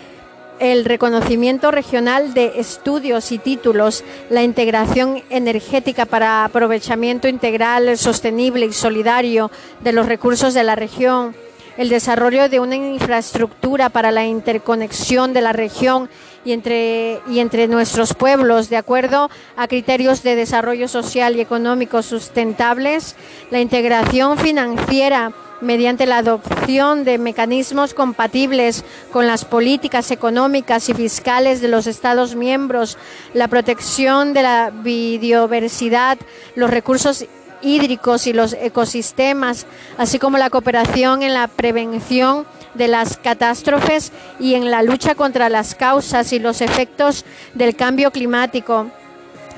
el 0.58 0.84
reconocimiento 0.84 1.70
regional 1.70 2.32
de 2.32 2.54
estudios 2.56 3.30
y 3.32 3.38
títulos, 3.38 4.04
la 4.30 4.42
integración 4.42 5.22
energética 5.28 6.06
para 6.06 6.44
aprovechamiento 6.44 7.28
integral, 7.28 7.98
sostenible 7.98 8.66
y 8.66 8.72
solidario 8.72 9.50
de 9.80 9.92
los 9.92 10.06
recursos 10.06 10.54
de 10.54 10.64
la 10.64 10.76
región, 10.76 11.34
el 11.76 11.88
desarrollo 11.88 12.48
de 12.48 12.60
una 12.60 12.76
infraestructura 12.76 13.88
para 13.88 14.10
la 14.10 14.24
interconexión 14.26 15.32
de 15.32 15.40
la 15.40 15.52
región 15.52 16.08
y 16.44 16.52
entre, 16.52 17.20
y 17.28 17.40
entre 17.40 17.68
nuestros 17.68 18.14
pueblos 18.14 18.68
de 18.68 18.76
acuerdo 18.76 19.30
a 19.56 19.68
criterios 19.68 20.22
de 20.22 20.36
desarrollo 20.36 20.88
social 20.88 21.36
y 21.36 21.40
económico 21.40 22.02
sustentables, 22.02 23.16
la 23.50 23.60
integración 23.60 24.38
financiera 24.38 25.32
mediante 25.60 26.06
la 26.06 26.18
adopción 26.18 27.04
de 27.04 27.16
mecanismos 27.18 27.94
compatibles 27.94 28.84
con 29.12 29.26
las 29.26 29.44
políticas 29.44 30.10
económicas 30.10 30.88
y 30.88 30.94
fiscales 30.94 31.60
de 31.60 31.68
los 31.68 31.86
Estados 31.86 32.34
miembros, 32.34 32.98
la 33.32 33.48
protección 33.48 34.34
de 34.34 34.42
la 34.42 34.70
biodiversidad, 34.70 36.18
los 36.54 36.70
recursos 36.70 37.24
hídricos 37.62 38.26
y 38.26 38.32
los 38.32 38.52
ecosistemas, 38.54 39.66
así 39.98 40.18
como 40.18 40.38
la 40.38 40.50
cooperación 40.50 41.22
en 41.22 41.34
la 41.34 41.48
prevención 41.48 42.46
de 42.74 42.88
las 42.88 43.16
catástrofes 43.16 44.12
y 44.38 44.54
en 44.54 44.70
la 44.70 44.82
lucha 44.82 45.14
contra 45.14 45.48
las 45.48 45.74
causas 45.74 46.32
y 46.32 46.38
los 46.38 46.60
efectos 46.60 47.24
del 47.54 47.76
cambio 47.76 48.10
climático. 48.10 48.90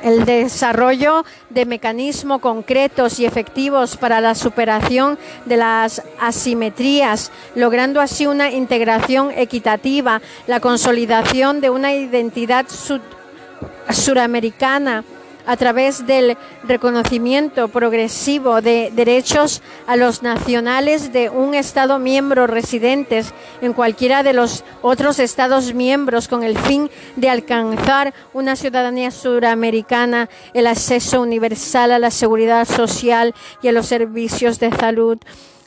El 0.02 0.26
desarrollo 0.26 1.24
de 1.48 1.64
mecanismos 1.64 2.40
concretos 2.40 3.18
y 3.18 3.24
efectivos 3.24 3.96
para 3.96 4.20
la 4.20 4.34
superación 4.34 5.18
de 5.46 5.56
las 5.56 6.02
asimetrías, 6.20 7.32
logrando 7.54 8.00
así 8.00 8.26
una 8.26 8.50
integración 8.50 9.30
equitativa, 9.30 10.20
la 10.46 10.60
consolidación 10.60 11.62
de 11.62 11.70
una 11.70 11.94
identidad 11.94 12.66
suramericana 13.90 15.02
a 15.46 15.56
través 15.56 16.06
del 16.06 16.36
reconocimiento 16.64 17.68
progresivo 17.68 18.60
de 18.60 18.92
derechos 18.94 19.62
a 19.86 19.96
los 19.96 20.22
nacionales 20.22 21.12
de 21.12 21.30
un 21.30 21.54
Estado 21.54 21.98
miembro 21.98 22.46
residentes 22.46 23.32
en 23.60 23.72
cualquiera 23.72 24.22
de 24.22 24.32
los 24.32 24.64
otros 24.82 25.18
Estados 25.18 25.72
miembros 25.72 26.28
con 26.28 26.42
el 26.42 26.58
fin 26.58 26.90
de 27.16 27.30
alcanzar 27.30 28.12
una 28.32 28.56
ciudadanía 28.56 29.10
suramericana, 29.10 30.28
el 30.52 30.66
acceso 30.66 31.22
universal 31.22 31.92
a 31.92 31.98
la 31.98 32.10
seguridad 32.10 32.66
social 32.66 33.34
y 33.62 33.68
a 33.68 33.72
los 33.72 33.86
servicios 33.86 34.58
de 34.58 34.70
salud 34.70 35.18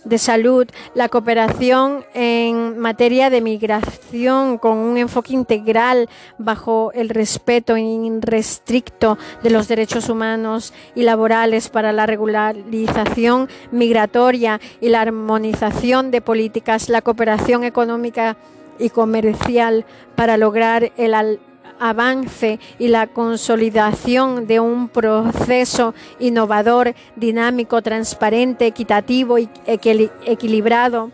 de 0.03 0.17
salud, 0.17 0.67
la 0.93 1.09
cooperación 1.09 2.05
en 2.13 2.77
materia 2.77 3.29
de 3.29 3.41
migración 3.41 4.57
con 4.57 4.77
un 4.77 4.97
enfoque 4.97 5.33
integral 5.33 6.09
bajo 6.37 6.91
el 6.93 7.09
respeto 7.09 7.77
irrestricto 7.77 9.17
de 9.43 9.49
los 9.49 9.67
derechos 9.67 10.09
humanos 10.09 10.73
y 10.95 11.03
laborales 11.03 11.69
para 11.69 11.91
la 11.91 12.05
regularización 12.05 13.49
migratoria 13.71 14.59
y 14.81 14.89
la 14.89 15.01
armonización 15.01 16.11
de 16.11 16.21
políticas, 16.21 16.89
la 16.89 17.01
cooperación 17.01 17.63
económica 17.63 18.37
y 18.79 18.89
comercial 18.89 19.85
para 20.15 20.37
lograr 20.37 20.91
el 20.97 21.39
avance 21.79 22.59
y 22.77 22.89
la 22.89 23.07
consolidación 23.07 24.47
de 24.47 24.59
un 24.59 24.89
proceso 24.89 25.93
innovador, 26.19 26.93
dinámico, 27.15 27.81
transparente, 27.81 28.67
equitativo 28.67 29.37
y 29.37 29.49
equilibrado 29.65 31.11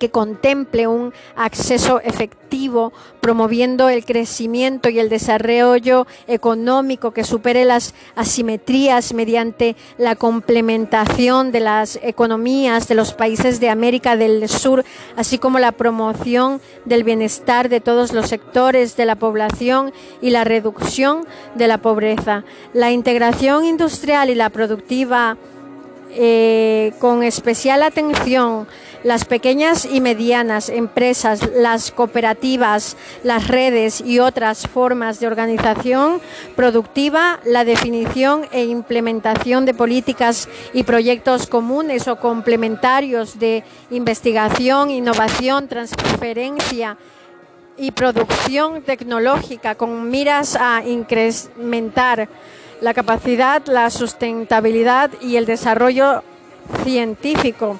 que 0.00 0.10
contemple 0.10 0.88
un 0.88 1.12
acceso 1.36 2.00
efectivo, 2.00 2.92
promoviendo 3.20 3.88
el 3.88 4.04
crecimiento 4.04 4.88
y 4.88 4.98
el 4.98 5.08
desarrollo 5.08 6.08
económico 6.26 7.12
que 7.12 7.22
supere 7.22 7.64
las 7.64 7.94
asimetrías 8.16 9.14
mediante 9.14 9.76
la 9.98 10.16
complementación 10.16 11.52
de 11.52 11.60
las 11.60 12.00
economías 12.02 12.88
de 12.88 12.96
los 12.96 13.12
países 13.12 13.60
de 13.60 13.68
América 13.68 14.16
del 14.16 14.48
Sur, 14.48 14.84
así 15.16 15.38
como 15.38 15.60
la 15.60 15.72
promoción 15.72 16.60
del 16.86 17.04
bienestar 17.04 17.68
de 17.68 17.80
todos 17.80 18.12
los 18.12 18.28
sectores 18.28 18.96
de 18.96 19.04
la 19.04 19.16
población 19.16 19.92
y 20.20 20.30
la 20.30 20.42
reducción 20.42 21.26
de 21.54 21.68
la 21.68 21.78
pobreza. 21.78 22.42
La 22.72 22.90
integración 22.90 23.66
industrial 23.66 24.30
y 24.30 24.34
la 24.34 24.48
productiva 24.48 25.36
eh, 26.12 26.92
con 26.98 27.22
especial 27.22 27.84
atención 27.84 28.66
las 29.02 29.24
pequeñas 29.24 29.84
y 29.84 30.00
medianas 30.00 30.68
empresas, 30.68 31.48
las 31.54 31.90
cooperativas, 31.90 32.96
las 33.22 33.48
redes 33.48 34.00
y 34.00 34.18
otras 34.18 34.66
formas 34.66 35.20
de 35.20 35.26
organización 35.26 36.20
productiva, 36.56 37.40
la 37.44 37.64
definición 37.64 38.46
e 38.52 38.64
implementación 38.64 39.64
de 39.64 39.74
políticas 39.74 40.48
y 40.72 40.82
proyectos 40.82 41.46
comunes 41.46 42.08
o 42.08 42.16
complementarios 42.16 43.38
de 43.38 43.64
investigación, 43.90 44.90
innovación, 44.90 45.68
transferencia 45.68 46.96
y 47.78 47.92
producción 47.92 48.82
tecnológica 48.82 49.74
con 49.74 50.10
miras 50.10 50.56
a 50.56 50.84
incrementar 50.84 52.28
la 52.82 52.94
capacidad, 52.94 53.64
la 53.66 53.88
sustentabilidad 53.90 55.10
y 55.20 55.36
el 55.36 55.46
desarrollo 55.46 56.22
científico 56.84 57.78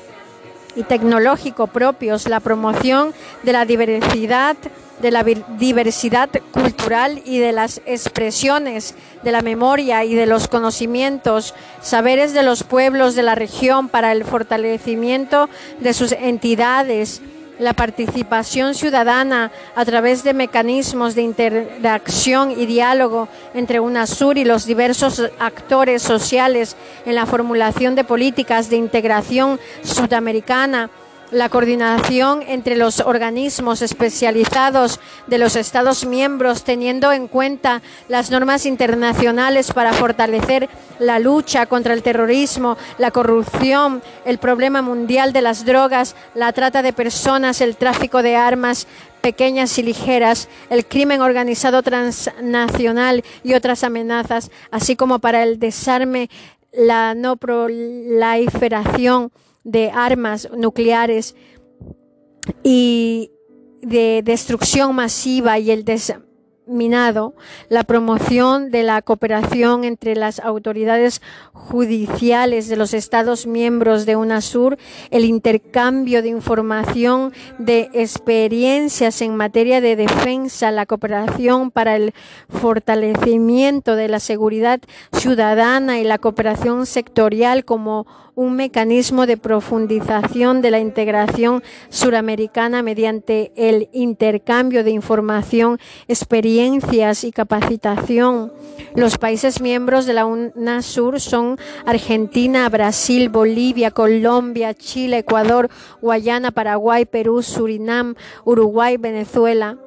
y 0.76 0.82
tecnológico 0.82 1.66
propios, 1.66 2.28
la 2.28 2.40
promoción 2.40 3.12
de 3.42 3.52
la 3.52 3.64
diversidad 3.64 4.56
de 5.00 5.10
la 5.10 5.24
diversidad 5.24 6.28
cultural 6.50 7.22
y 7.24 7.38
de 7.38 7.52
las 7.52 7.80
expresiones 7.86 8.94
de 9.22 9.32
la 9.32 9.40
memoria 9.40 10.04
y 10.04 10.14
de 10.14 10.26
los 10.26 10.46
conocimientos, 10.46 11.54
saberes 11.80 12.34
de 12.34 12.42
los 12.42 12.64
pueblos 12.64 13.14
de 13.14 13.22
la 13.22 13.34
región 13.34 13.88
para 13.88 14.12
el 14.12 14.24
fortalecimiento 14.24 15.48
de 15.80 15.94
sus 15.94 16.12
entidades 16.12 17.22
la 17.60 17.74
participación 17.74 18.74
ciudadana 18.74 19.52
a 19.76 19.84
través 19.84 20.24
de 20.24 20.34
mecanismos 20.34 21.14
de 21.14 21.22
interacción 21.22 22.50
y 22.50 22.66
diálogo 22.66 23.28
entre 23.54 23.80
UNASUR 23.80 24.38
y 24.38 24.44
los 24.44 24.64
diversos 24.64 25.22
actores 25.38 26.02
sociales 26.02 26.76
en 27.04 27.14
la 27.14 27.26
formulación 27.26 27.94
de 27.94 28.04
políticas 28.04 28.70
de 28.70 28.76
integración 28.76 29.60
sudamericana 29.82 30.90
la 31.30 31.48
coordinación 31.48 32.42
entre 32.46 32.76
los 32.76 33.00
organismos 33.00 33.82
especializados 33.82 35.00
de 35.26 35.38
los 35.38 35.56
Estados 35.56 36.06
miembros, 36.06 36.64
teniendo 36.64 37.12
en 37.12 37.28
cuenta 37.28 37.82
las 38.08 38.30
normas 38.30 38.66
internacionales 38.66 39.72
para 39.72 39.92
fortalecer 39.92 40.68
la 40.98 41.18
lucha 41.18 41.66
contra 41.66 41.94
el 41.94 42.02
terrorismo, 42.02 42.76
la 42.98 43.10
corrupción, 43.10 44.02
el 44.24 44.38
problema 44.38 44.82
mundial 44.82 45.32
de 45.32 45.42
las 45.42 45.64
drogas, 45.64 46.16
la 46.34 46.52
trata 46.52 46.82
de 46.82 46.92
personas, 46.92 47.60
el 47.60 47.76
tráfico 47.76 48.22
de 48.22 48.36
armas 48.36 48.86
pequeñas 49.20 49.78
y 49.78 49.82
ligeras, 49.82 50.48
el 50.70 50.86
crimen 50.86 51.20
organizado 51.20 51.82
transnacional 51.82 53.22
y 53.44 53.54
otras 53.54 53.84
amenazas, 53.84 54.50
así 54.70 54.96
como 54.96 55.18
para 55.18 55.42
el 55.42 55.58
desarme, 55.58 56.30
la 56.72 57.14
no 57.14 57.36
proliferación 57.36 59.32
de 59.64 59.90
armas 59.90 60.48
nucleares 60.56 61.34
y 62.62 63.30
de 63.82 64.22
destrucción 64.24 64.94
masiva 64.94 65.58
y 65.58 65.70
el 65.70 65.84
minado 66.70 67.34
la 67.68 67.84
promoción 67.84 68.70
de 68.70 68.82
la 68.82 69.02
cooperación 69.02 69.84
entre 69.84 70.16
las 70.16 70.40
autoridades 70.40 71.20
judiciales 71.52 72.68
de 72.68 72.76
los 72.76 72.94
Estados 72.94 73.46
miembros 73.46 74.06
de 74.06 74.16
UNASUR, 74.16 74.78
el 75.10 75.24
intercambio 75.24 76.22
de 76.22 76.28
información, 76.28 77.32
de 77.58 77.90
experiencias 77.92 79.20
en 79.20 79.36
materia 79.36 79.80
de 79.80 79.96
defensa, 79.96 80.70
la 80.70 80.86
cooperación 80.86 81.70
para 81.70 81.96
el 81.96 82.14
fortalecimiento 82.48 83.96
de 83.96 84.08
la 84.08 84.20
seguridad 84.20 84.80
ciudadana 85.12 85.98
y 85.98 86.04
la 86.04 86.18
cooperación 86.18 86.86
sectorial 86.86 87.64
como 87.64 88.06
un 88.34 88.56
mecanismo 88.56 89.26
de 89.26 89.36
profundización 89.36 90.62
de 90.62 90.70
la 90.70 90.78
integración 90.78 91.62
suramericana 91.90 92.82
mediante 92.82 93.52
el 93.54 93.88
intercambio 93.92 94.82
de 94.82 94.92
información, 94.92 95.78
y 96.60 97.32
capacitación. 97.32 98.52
Los 98.94 99.16
países 99.16 99.62
miembros 99.62 100.04
de 100.04 100.12
la 100.12 100.26
UNASUR 100.26 101.18
son 101.18 101.58
Argentina, 101.86 102.68
Brasil, 102.68 103.30
Bolivia, 103.30 103.90
Colombia, 103.90 104.74
Chile, 104.74 105.18
Ecuador, 105.18 105.70
Guayana, 106.02 106.50
Paraguay, 106.50 107.06
Perú, 107.06 107.42
Surinam, 107.42 108.14
Uruguay, 108.44 108.98
Venezuela. 108.98 109.78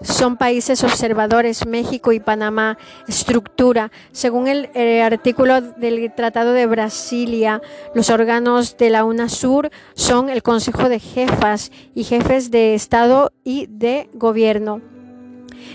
son 0.00 0.36
países 0.36 0.82
observadores 0.82 1.66
México 1.66 2.12
y 2.12 2.20
Panamá. 2.20 2.78
Estructura. 3.06 3.90
Según 4.12 4.48
el, 4.48 4.70
el, 4.74 5.02
artículo 5.02 5.60
del 5.60 6.10
Tratado 6.14 6.52
de 6.52 6.66
Brasilia, 6.66 7.60
los 7.94 8.08
órganos 8.08 8.78
de 8.78 8.88
la 8.88 9.04
UNASUR 9.04 9.70
son 9.94 10.30
el 10.30 10.42
Consejo 10.42 10.88
de 10.88 11.00
Jefas 11.00 11.70
y 11.94 12.04
Jefes 12.04 12.50
de 12.50 12.74
Estado 12.74 13.30
y 13.44 13.66
de 13.66 14.08
Gobierno. 14.14 14.93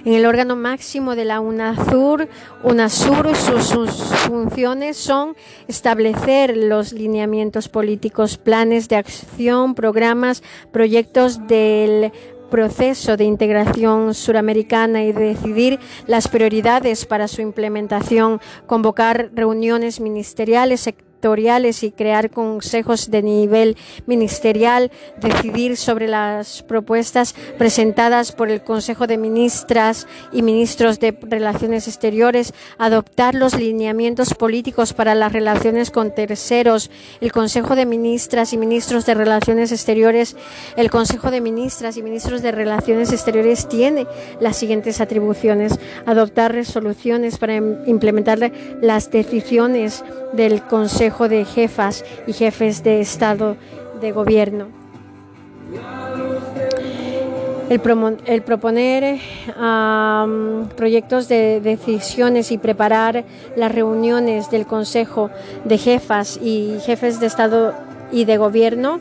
En 0.06 0.14
el 0.14 0.26
órgano 0.26 0.56
máximo 0.56 1.16
de 1.16 1.26
la 1.26 1.40
UNASUR, 1.40 2.30
UNASUR 2.64 3.36
sus, 3.36 3.66
sus, 3.66 3.92
funciones 4.28 4.98
son 4.98 5.36
establecer 5.68 6.56
los 6.56 6.94
lineamientos 6.94 7.68
políticos, 7.68 8.38
planes 8.38 8.88
de 8.90 8.96
acción, 8.96 9.76
programas, 9.76 10.44
proyectos 10.72 11.48
del 11.48 12.12
proceso 12.50 13.16
de 13.16 13.24
integración 13.26 14.14
suramericana 14.14 15.04
y 15.04 15.12
decidir 15.12 15.80
las 16.08 16.28
prioridades 16.28 17.06
para 17.06 17.28
su 17.28 17.42
implementación, 17.42 18.42
convocar 18.66 19.30
reuniones 19.34 20.00
ministeriales, 20.00 20.88
y 21.84 21.92
crear 21.92 22.30
consejos 22.30 23.12
de 23.12 23.22
nivel 23.22 23.76
ministerial, 24.08 24.90
decidir 25.18 25.76
sobre 25.76 26.08
las 26.08 26.64
propuestas 26.64 27.36
presentadas 27.58 28.32
por 28.32 28.50
el 28.50 28.62
Consejo 28.62 29.06
de 29.06 29.18
Ministras 29.18 30.08
y 30.32 30.44
Ministros 30.44 31.00
de 31.00 31.12
Relaciones 31.22 31.88
Exteriores, 31.88 32.54
adoptar 32.78 33.36
los 33.36 33.54
lineamientos 33.54 34.34
políticos 34.34 34.94
para 34.94 35.14
las 35.14 35.34
relaciones 35.34 35.92
con 35.92 36.16
terceros, 36.16 36.90
el 37.20 37.34
Consejo 37.34 37.76
de 37.76 37.86
Ministras 37.86 38.54
y 38.54 38.58
Ministros 38.58 39.06
de 39.06 39.14
Relaciones 39.14 39.74
Exteriores, 39.74 40.38
el 40.78 40.90
Consejo 40.90 41.32
de 41.32 41.42
Ministras 41.42 41.98
y 41.98 42.02
Ministros 42.02 42.42
de 42.42 42.54
Relaciones 42.54 43.12
Exteriores 43.12 43.68
tiene 43.68 44.08
las 44.40 44.56
siguientes 44.56 45.02
atribuciones, 45.02 45.78
adoptar 46.06 46.54
resoluciones 46.54 47.38
para 47.38 47.56
implementar 47.58 48.52
las 48.82 49.12
decisiones 49.12 50.04
del 50.34 50.62
Consejo 50.64 51.09
de 51.10 51.46
Jefas 51.46 52.06
y 52.28 52.34
Jefes 52.34 52.84
de 52.84 53.02
Estado 53.02 53.58
de 54.00 54.12
Gobierno. 54.12 54.68
El, 57.70 57.82
el 58.26 58.42
proponer 58.42 59.20
proyectos 60.76 61.28
de 61.28 61.62
decisiones 61.62 62.52
y 62.52 62.58
preparar 62.58 63.26
las 63.56 63.72
reuniones 63.72 64.50
del 64.50 64.66
Consejo 64.66 65.30
de 65.66 65.78
Jefas 65.78 66.40
y 66.42 66.78
Jefes 66.86 67.20
de 67.20 67.28
Estado 67.28 67.74
y 68.12 68.26
de 68.26 68.38
Gobierno 68.38 69.00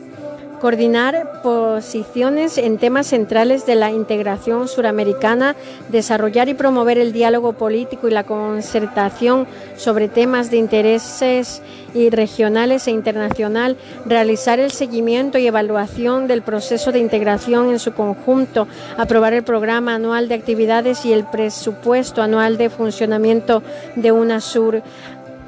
coordinar 0.59 1.41
posiciones 1.41 2.57
en 2.57 2.77
temas 2.77 3.07
centrales 3.07 3.65
de 3.65 3.75
la 3.75 3.91
integración 3.91 4.67
suramericana, 4.67 5.55
desarrollar 5.89 6.49
y 6.49 6.53
promover 6.53 6.97
el 6.97 7.13
diálogo 7.13 7.53
político 7.53 8.07
y 8.07 8.11
la 8.11 8.25
concertación 8.25 9.47
sobre 9.77 10.09
temas 10.09 10.51
de 10.51 10.57
intereses 10.57 11.61
y 11.93 12.09
regionales 12.09 12.87
e 12.87 12.91
internacional, 12.91 13.77
realizar 14.05 14.59
el 14.59 14.71
seguimiento 14.71 15.37
y 15.37 15.47
evaluación 15.47 16.27
del 16.27 16.41
proceso 16.41 16.91
de 16.91 16.99
integración 16.99 17.69
en 17.69 17.79
su 17.79 17.93
conjunto, 17.93 18.67
aprobar 18.97 19.33
el 19.33 19.43
programa 19.43 19.95
anual 19.95 20.27
de 20.27 20.35
actividades 20.35 21.05
y 21.05 21.13
el 21.13 21.25
presupuesto 21.25 22.21
anual 22.21 22.57
de 22.57 22.69
funcionamiento 22.69 23.63
de 23.95 24.11
UNASUR, 24.11 24.83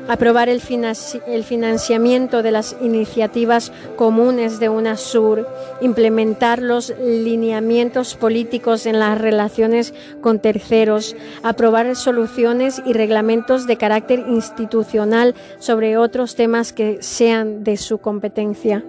aprobar 0.07 0.49
el, 0.49 0.61
financiamiento 0.61 2.43
de 2.43 2.51
las 2.51 2.75
iniciativas 2.81 3.71
comunes 3.95 4.59
de 4.59 4.69
UNASUR, 4.69 5.47
implementar 5.81 6.61
los 6.61 6.93
lineamientos 6.99 8.15
políticos 8.15 8.85
en 8.85 8.99
las 8.99 9.19
relaciones 9.19 9.93
con 10.21 10.39
terceros, 10.39 11.15
aprobar 11.43 11.95
soluciones 11.95 12.81
y 12.85 12.93
reglamentos 12.93 13.67
de 13.67 13.77
carácter 13.77 14.25
institucional 14.27 15.35
sobre 15.59 15.97
otros 15.97 16.35
temas 16.35 16.73
que 16.73 17.01
sean 17.01 17.63
de 17.63 17.77
su 17.77 17.99
competencia. 17.99 18.83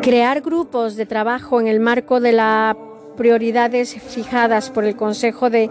Crear 0.00 0.40
grupos 0.40 0.96
de 0.96 1.06
trabajo 1.06 1.60
en 1.60 1.68
el 1.68 1.78
marco 1.78 2.20
de 2.20 2.32
la 2.32 2.76
prioridades 3.16 3.94
fijadas 3.94 4.70
por 4.70 4.84
el 4.84 4.96
Consejo 4.96 5.50
de 5.50 5.70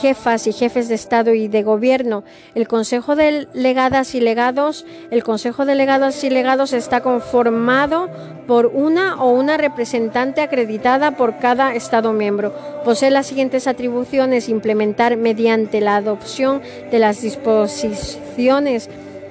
Jefas 0.00 0.46
y 0.46 0.52
Jefes 0.52 0.88
de 0.88 0.94
Estado 0.94 1.34
y 1.34 1.48
de 1.48 1.62
Gobierno. 1.62 2.24
El 2.54 2.68
Consejo 2.68 3.16
de 3.16 3.48
Legadas 3.52 4.14
y 4.14 4.20
Legados, 4.20 4.86
el 5.10 5.22
Consejo 5.22 5.64
de 5.64 5.74
Legadas 5.74 6.22
y 6.24 6.30
Legados 6.30 6.72
está 6.72 7.00
conformado 7.00 8.08
por 8.46 8.66
una 8.66 9.22
o 9.22 9.30
una 9.30 9.56
representante 9.56 10.40
acreditada 10.40 11.12
por 11.12 11.38
cada 11.38 11.74
Estado 11.74 12.12
miembro. 12.12 12.54
Posee 12.84 13.10
las 13.10 13.26
siguientes 13.26 13.66
atribuciones: 13.66 14.48
implementar 14.48 15.16
mediante 15.16 15.80
la 15.80 15.96
adopción 15.96 16.62
de 16.90 16.98
las 16.98 17.22
disposiciones 17.22 18.90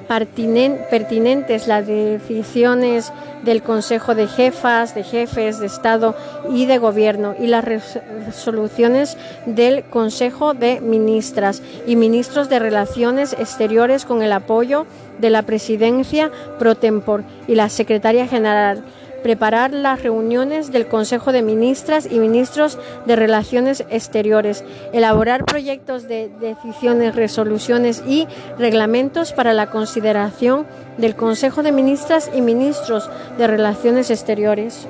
pertinentes 0.09 1.67
las 1.67 1.85
decisiones 1.85 3.13
del 3.43 3.61
Consejo 3.61 4.15
de 4.15 4.27
Jefas, 4.27 4.95
de 4.95 5.03
Jefes 5.03 5.59
de 5.59 5.67
Estado 5.67 6.15
y 6.51 6.65
de 6.65 6.79
Gobierno 6.79 7.35
y 7.39 7.45
las 7.45 7.63
resoluciones 7.63 9.17
del 9.45 9.83
Consejo 9.83 10.55
de 10.55 10.81
Ministras 10.81 11.61
y 11.85 11.95
Ministros 11.95 12.49
de 12.49 12.57
Relaciones 12.57 13.33
Exteriores 13.33 14.05
con 14.05 14.23
el 14.23 14.31
apoyo 14.31 14.87
de 15.19 15.29
la 15.29 15.43
Presidencia 15.43 16.31
pro 16.57 16.73
tempore 16.73 17.23
y 17.47 17.53
la 17.53 17.69
Secretaria 17.69 18.27
General 18.27 18.83
preparar 19.21 19.73
las 19.73 20.03
reuniones 20.03 20.71
del 20.71 20.87
Consejo 20.87 21.31
de 21.31 21.41
Ministras 21.41 22.07
y 22.09 22.19
Ministros 22.19 22.77
de 23.05 23.15
Relaciones 23.15 23.83
Exteriores, 23.89 24.63
elaborar 24.93 25.45
proyectos 25.45 26.07
de 26.07 26.29
decisiones, 26.39 27.15
resoluciones 27.15 28.03
y 28.07 28.27
reglamentos 28.57 29.33
para 29.33 29.53
la 29.53 29.69
consideración 29.69 30.65
del 30.97 31.15
Consejo 31.15 31.63
de 31.63 31.71
Ministras 31.71 32.29
y 32.33 32.41
Ministros 32.41 33.09
de 33.37 33.47
Relaciones 33.47 34.11
Exteriores. 34.11 34.87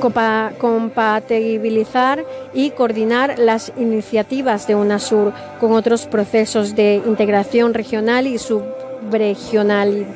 Compatibilizar 0.00 2.24
y 2.54 2.70
coordinar 2.70 3.38
las 3.38 3.70
iniciativas 3.76 4.66
de 4.66 4.74
UNASUR 4.74 5.34
con 5.60 5.72
otros 5.72 6.06
procesos 6.06 6.74
de 6.74 7.02
integración 7.06 7.74
regional 7.74 8.26
y 8.26 8.38
subregional 9.00 10.06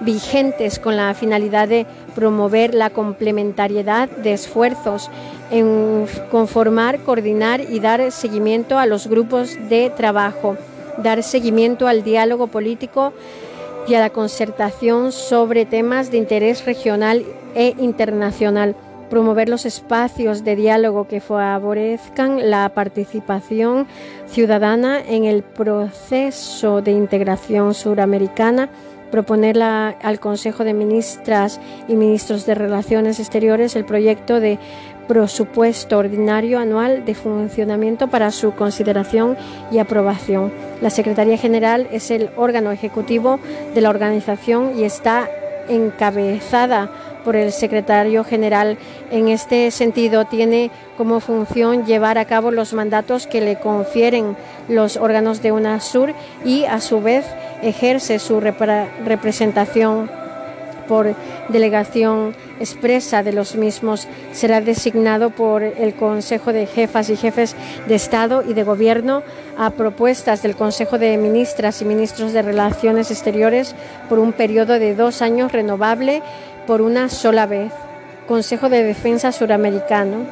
vigentes 0.00 0.78
con 0.78 0.96
la 0.96 1.14
finalidad 1.14 1.68
de 1.68 1.86
promover 2.14 2.74
la 2.74 2.90
complementariedad 2.90 4.08
de 4.08 4.32
esfuerzos 4.32 5.10
en 5.50 6.06
conformar, 6.30 7.00
coordinar 7.00 7.60
y 7.60 7.78
dar 7.78 8.10
seguimiento 8.10 8.78
a 8.78 8.86
los 8.86 9.06
grupos 9.06 9.56
de 9.68 9.90
trabajo, 9.90 10.56
dar 10.98 11.22
seguimiento 11.22 11.86
al 11.86 12.02
diálogo 12.02 12.48
político 12.48 13.12
y 13.86 13.94
a 13.94 14.00
la 14.00 14.10
concertación 14.10 15.12
sobre 15.12 15.66
temas 15.66 16.10
de 16.10 16.18
interés 16.18 16.64
regional 16.64 17.24
e 17.54 17.74
internacional 17.78 18.74
promover 19.12 19.50
los 19.50 19.66
espacios 19.66 20.42
de 20.42 20.56
diálogo 20.56 21.06
que 21.06 21.20
favorezcan 21.20 22.48
la 22.48 22.70
participación 22.70 23.86
ciudadana 24.26 25.02
en 25.06 25.26
el 25.26 25.42
proceso 25.42 26.80
de 26.80 26.92
integración 26.92 27.74
suramericana 27.74 28.70
proponerla 29.10 29.90
al 30.02 30.18
Consejo 30.18 30.64
de 30.64 30.72
Ministras 30.72 31.60
y 31.88 31.94
Ministros 31.94 32.46
de 32.46 32.54
Relaciones 32.54 33.20
Exteriores 33.20 33.76
el 33.76 33.84
proyecto 33.84 34.40
de 34.40 34.58
presupuesto 35.08 35.98
ordinario 35.98 36.58
anual 36.58 37.04
de 37.04 37.14
funcionamiento 37.14 38.08
para 38.08 38.30
su 38.30 38.54
consideración 38.54 39.36
y 39.70 39.76
aprobación. 39.76 40.50
La 40.80 40.88
Secretaría 40.88 41.36
General 41.36 41.86
es 41.92 42.10
el 42.10 42.30
órgano 42.38 42.72
ejecutivo 42.72 43.40
de 43.74 43.80
la 43.82 43.90
organización 43.90 44.72
y 44.78 44.84
está 44.84 45.28
encabezada 45.68 46.90
por 47.24 47.36
el 47.36 47.52
secretario 47.52 48.24
general. 48.24 48.78
En 49.10 49.28
este 49.28 49.70
sentido, 49.70 50.24
tiene 50.24 50.70
como 50.96 51.20
función 51.20 51.86
llevar 51.86 52.18
a 52.18 52.24
cabo 52.24 52.50
los 52.50 52.72
mandatos 52.72 53.26
que 53.26 53.40
le 53.40 53.58
confieren 53.58 54.36
los 54.68 54.96
órganos 54.96 55.42
de 55.42 55.52
UNASUR 55.52 56.14
y, 56.44 56.64
a 56.64 56.80
su 56.80 57.00
vez, 57.00 57.24
ejerce 57.62 58.18
su 58.18 58.40
representación 58.40 60.21
por 60.92 61.14
delegación 61.48 62.34
expresa 62.60 63.22
de 63.22 63.32
los 63.32 63.56
mismos 63.56 64.06
será 64.32 64.60
designado 64.60 65.30
por 65.30 65.62
el 65.62 65.94
Consejo 65.94 66.52
de 66.52 66.66
Jefas 66.66 67.08
y 67.08 67.16
Jefes 67.16 67.56
de 67.88 67.94
Estado 67.94 68.42
y 68.46 68.52
de 68.52 68.62
Gobierno 68.62 69.22
a 69.56 69.70
propuestas 69.70 70.42
del 70.42 70.54
Consejo 70.54 70.98
de 70.98 71.16
Ministras 71.16 71.80
y 71.80 71.86
Ministros 71.86 72.34
de 72.34 72.42
Relaciones 72.42 73.10
Exteriores 73.10 73.74
por 74.10 74.18
un 74.18 74.34
periodo 74.34 74.78
de 74.78 74.94
dos 74.94 75.22
años 75.22 75.50
renovable 75.50 76.22
por 76.66 76.82
una 76.82 77.08
sola 77.08 77.46
vez. 77.46 77.72
Consejo 78.28 78.68
de 78.68 78.82
Defensa 78.82 79.32
Suramericano. 79.32 80.26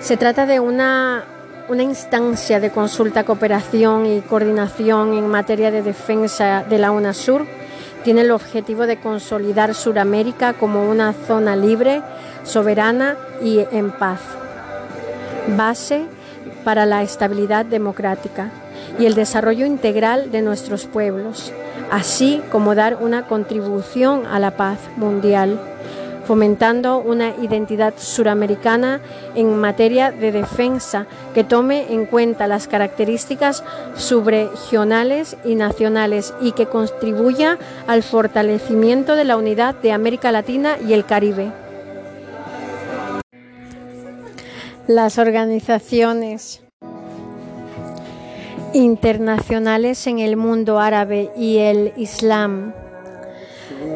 Se 0.00 0.16
trata 0.16 0.46
de 0.46 0.60
una 0.60 1.26
una 1.68 1.82
instancia 1.82 2.58
de 2.58 2.70
consulta, 2.70 3.24
cooperación 3.24 4.06
y 4.06 4.22
coordinación 4.22 5.12
en 5.12 5.28
materia 5.28 5.70
de 5.70 5.82
defensa 5.82 6.64
de 6.66 6.78
la 6.78 6.90
UNASUR 6.90 7.44
Tiene 8.04 8.22
el 8.22 8.30
objetivo 8.30 8.86
de 8.86 8.98
consolidar 8.98 9.74
Suramérica 9.74 10.54
como 10.54 10.88
una 10.88 11.12
zona 11.12 11.56
libre, 11.56 12.02
soberana 12.44 13.16
y 13.42 13.60
en 13.72 13.90
paz, 13.90 14.20
base 15.56 16.06
para 16.64 16.86
la 16.86 17.02
estabilidad 17.02 17.64
democrática 17.64 18.50
y 18.98 19.06
el 19.06 19.14
desarrollo 19.14 19.66
integral 19.66 20.30
de 20.30 20.42
nuestros 20.42 20.86
pueblos, 20.86 21.52
así 21.90 22.42
como 22.50 22.74
dar 22.74 22.98
una 23.00 23.26
contribución 23.26 24.26
a 24.26 24.38
la 24.38 24.52
paz 24.52 24.78
mundial 24.96 25.60
fomentando 26.28 26.98
una 26.98 27.34
identidad 27.40 27.94
suramericana 27.96 29.00
en 29.34 29.56
materia 29.56 30.12
de 30.12 30.30
defensa 30.30 31.06
que 31.32 31.42
tome 31.42 31.90
en 31.90 32.04
cuenta 32.04 32.46
las 32.46 32.68
características 32.68 33.64
subregionales 33.96 35.38
y 35.46 35.54
nacionales 35.54 36.34
y 36.42 36.52
que 36.52 36.66
contribuya 36.66 37.58
al 37.86 38.02
fortalecimiento 38.02 39.16
de 39.16 39.24
la 39.24 39.38
unidad 39.38 39.74
de 39.76 39.92
América 39.92 40.30
Latina 40.30 40.76
y 40.86 40.92
el 40.92 41.06
Caribe. 41.06 41.50
Las 44.86 45.16
organizaciones 45.16 46.62
internacionales 48.74 50.06
en 50.06 50.18
el 50.18 50.36
mundo 50.36 50.78
árabe 50.78 51.30
y 51.38 51.56
el 51.56 51.94
Islam 51.96 52.74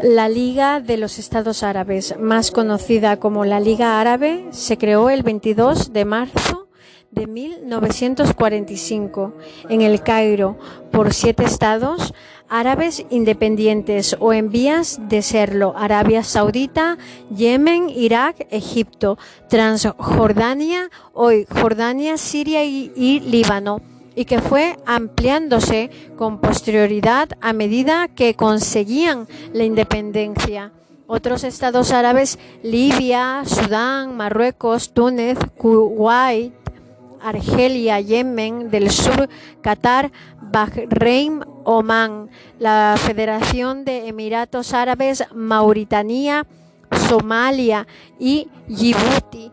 la 0.03 0.29
Liga 0.29 0.81
de 0.81 0.97
los 0.97 1.19
Estados 1.19 1.63
Árabes, 1.63 2.17
más 2.19 2.51
conocida 2.51 3.19
como 3.19 3.45
la 3.45 3.61
Liga 3.61 4.01
Árabe, 4.01 4.47
se 4.51 4.79
creó 4.79 5.11
el 5.11 5.23
22 5.23 5.93
de 5.93 6.05
marzo 6.05 6.69
de 7.11 7.27
1945 7.27 9.35
en 9.69 9.83
el 9.83 10.03
Cairo 10.03 10.57
por 10.91 11.13
siete 11.13 11.45
estados 11.45 12.15
árabes 12.49 13.05
independientes 13.11 14.17
o 14.19 14.33
en 14.33 14.51
vías 14.51 14.99
de 15.09 15.23
serlo, 15.23 15.75
Arabia 15.77 16.23
Saudita, 16.23 16.99
Yemen, 17.35 17.89
Irak, 17.89 18.47
Egipto, 18.51 19.19
Transjordania, 19.49 20.91
hoy 21.15 21.47
Jordania, 21.51 22.19
Siria 22.19 22.65
y 22.65 23.21
Líbano 23.21 23.81
y 24.15 24.25
que 24.25 24.41
fue 24.41 24.77
ampliándose 24.87 25.91
con 26.17 26.39
posterioridad 26.39 27.31
a 27.41 27.53
medida 27.53 28.09
que 28.09 28.35
conseguían 28.35 29.27
la 29.53 29.65
independencia. 29.65 30.73
Otros 31.07 31.45
estados 31.45 31.93
árabes, 31.93 32.39
Libia, 32.63 33.43
Sudán, 33.45 34.17
Marruecos, 34.17 34.93
Túnez, 34.95 35.39
Kuwait, 35.59 36.55
Argelia, 37.21 38.01
Yemen 38.01 38.71
del 38.71 38.91
Sur, 38.91 39.29
Qatar, 39.61 40.11
Bahrein, 40.41 41.45
Omán, 41.65 42.29
la 42.59 42.95
Federación 42.99 43.85
de 43.85 44.09
Emiratos 44.09 44.75
Árabes, 44.75 45.25
Mauritania, 45.35 46.47
Somalia 47.09 47.87
y 48.19 48.49
Djibouti 48.69 49.53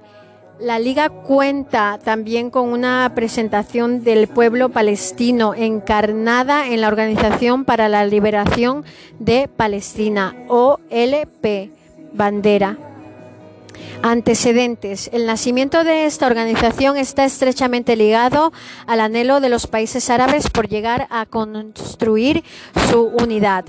la 0.59 0.77
liga 0.77 1.09
cuenta 1.09 1.99
también 2.03 2.49
con 2.49 2.69
una 2.69 3.11
presentación 3.15 4.03
del 4.03 4.27
pueblo 4.27 4.69
palestino 4.69 5.53
encarnada 5.55 6.67
en 6.67 6.81
la 6.81 6.89
Organización 6.89 7.63
para 7.63 7.87
la 7.87 8.05
Liberación 8.05 8.83
de 9.19 9.47
Palestina, 9.47 10.35
OLP, 10.49 11.71
bandera. 12.13 12.77
Antecedentes. 14.01 15.09
El 15.13 15.25
nacimiento 15.25 15.83
de 15.83 16.05
esta 16.05 16.27
organización 16.27 16.97
está 16.97 17.25
estrechamente 17.25 17.95
ligado 17.95 18.51
al 18.87 18.99
anhelo 18.99 19.39
de 19.39 19.49
los 19.49 19.67
países 19.67 20.09
árabes 20.09 20.49
por 20.49 20.67
llegar 20.67 21.07
a 21.09 21.25
construir 21.25 22.43
su 22.89 23.03
unidad 23.03 23.65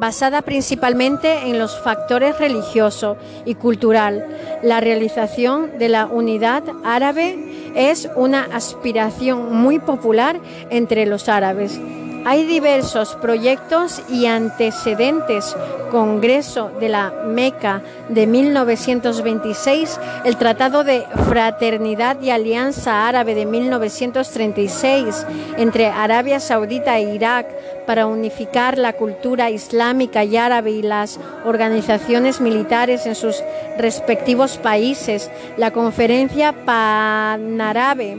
basada 0.00 0.40
principalmente 0.40 1.48
en 1.48 1.58
los 1.58 1.78
factores 1.78 2.38
religioso 2.38 3.18
y 3.44 3.54
cultural. 3.54 4.26
La 4.62 4.80
realización 4.80 5.78
de 5.78 5.90
la 5.90 6.06
unidad 6.06 6.64
árabe 6.84 7.72
es 7.74 8.08
una 8.16 8.44
aspiración 8.52 9.54
muy 9.54 9.78
popular 9.78 10.40
entre 10.70 11.04
los 11.04 11.28
árabes. 11.28 11.78
Hay 12.24 12.44
diversos 12.44 13.16
proyectos 13.16 14.02
y 14.10 14.26
antecedentes. 14.26 15.56
Congreso 15.90 16.70
de 16.78 16.88
la 16.88 17.10
Meca 17.26 17.82
de 18.08 18.26
1926, 18.26 19.98
el 20.24 20.36
Tratado 20.36 20.84
de 20.84 21.04
Fraternidad 21.28 22.20
y 22.20 22.30
Alianza 22.30 23.08
Árabe 23.08 23.34
de 23.34 23.46
1936 23.46 25.26
entre 25.56 25.86
Arabia 25.86 26.38
Saudita 26.38 26.98
e 26.98 27.14
Irak 27.14 27.46
para 27.86 28.06
unificar 28.06 28.78
la 28.78 28.92
cultura 28.92 29.50
islámica 29.50 30.22
y 30.22 30.36
árabe 30.36 30.70
y 30.70 30.82
las 30.82 31.18
organizaciones 31.44 32.40
militares 32.40 33.06
en 33.06 33.16
sus 33.16 33.42
respectivos 33.78 34.58
países. 34.58 35.28
La 35.56 35.72
Conferencia 35.72 36.52
Panarabe 36.64 38.16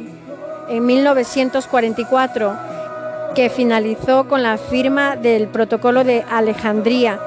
en 0.68 0.86
1944 0.86 2.71
que 3.36 3.50
finalizó 3.50 4.28
con 4.28 4.44
la 4.44 4.58
firma 4.58 5.16
del 5.16 5.48
Protocolo 5.48 6.04
de 6.04 6.24
Alejandría, 6.30 7.20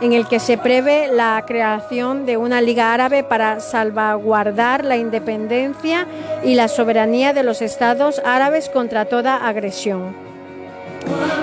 en 0.00 0.12
el 0.12 0.26
que 0.26 0.40
se 0.40 0.58
prevé 0.58 1.08
la 1.08 1.42
creación 1.46 2.26
de 2.26 2.36
una 2.36 2.60
Liga 2.60 2.92
Árabe 2.92 3.24
para 3.24 3.60
salvaguardar 3.60 4.84
la 4.84 4.96
independencia 4.96 6.06
y 6.44 6.54
la 6.54 6.68
soberanía 6.68 7.32
de 7.32 7.42
los 7.42 7.62
estados 7.62 8.20
árabes 8.24 8.68
contra 8.68 9.06
toda 9.06 9.46
agresión. 9.46 10.14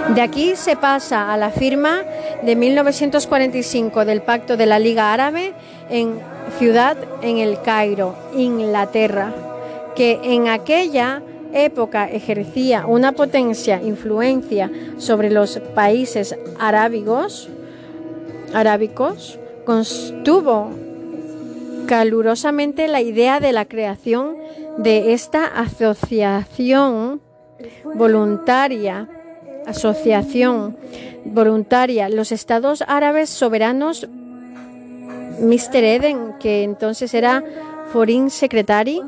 De 0.10 0.22
aquí 0.22 0.56
se 0.56 0.76
pasa 0.76 1.34
a 1.34 1.38
la 1.38 1.50
firma 1.50 2.02
de 2.42 2.56
1945 2.56 4.06
del 4.06 4.22
Pacto 4.22 4.58
de 4.58 4.66
la 4.66 4.78
Liga 4.78 5.14
Árabe 5.14 5.54
en 5.90 6.20
Ciudad 6.60 6.98
en 7.22 7.38
el 7.38 7.62
Cairo, 7.62 8.16
Inglaterra, 8.36 9.34
que 9.96 10.20
en 10.24 10.50
aquella 10.50 11.22
época 11.54 12.10
ejercía 12.10 12.86
una 12.86 13.12
potencia 13.12 13.82
influencia 13.82 14.72
sobre 14.98 15.30
los 15.30 15.60
países 15.76 16.36
arábigos, 16.60 17.50
arábicos, 18.54 19.40
constuvo 19.66 20.70
calurosamente 21.88 22.88
la 22.88 23.02
idea 23.02 23.40
de 23.40 23.52
la 23.52 23.66
creación 23.66 24.36
de 24.78 25.14
esta 25.14 25.46
asociación 25.46 27.22
voluntaria, 27.96 29.08
asociación 29.66 30.78
voluntaria, 31.26 32.10
los 32.10 32.32
estados 32.32 32.84
árabes 32.88 33.30
soberanos, 33.30 34.08
Mr. 35.40 35.84
Eden, 35.84 36.34
que 36.40 36.64
entonces 36.64 37.14
era 37.14 37.44
Foreign 37.92 38.30
Secretary, 38.30 39.02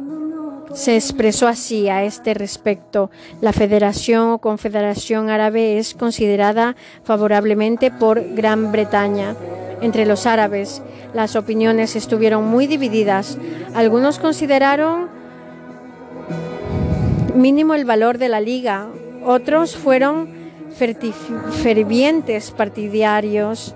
se 0.76 0.96
expresó 0.96 1.48
así 1.48 1.90
a 1.90 2.04
este 2.04 2.34
respecto. 2.34 3.10
La 3.42 3.54
Federación 3.54 4.30
o 4.30 4.38
Confederación 4.40 5.30
Árabe 5.30 5.80
es 5.80 5.96
considerada 5.96 6.76
favorablemente 7.04 7.92
por 7.92 8.36
Gran 8.36 8.72
Bretaña. 8.72 9.36
Entre 9.82 10.06
los 10.06 10.26
árabes, 10.26 10.82
las 11.14 11.36
opiniones 11.36 11.96
estuvieron 11.96 12.46
muy 12.46 12.68
divididas. 12.68 13.38
Algunos 13.74 14.20
consideraron 14.20 15.10
mínimo 17.34 17.74
el 17.74 17.86
valor 17.86 18.18
de 18.18 18.30
la 18.30 18.42
liga, 18.42 18.88
otros 19.26 19.76
fueron 19.76 20.30
fervientes 21.64 22.52
partidarios 22.52 23.76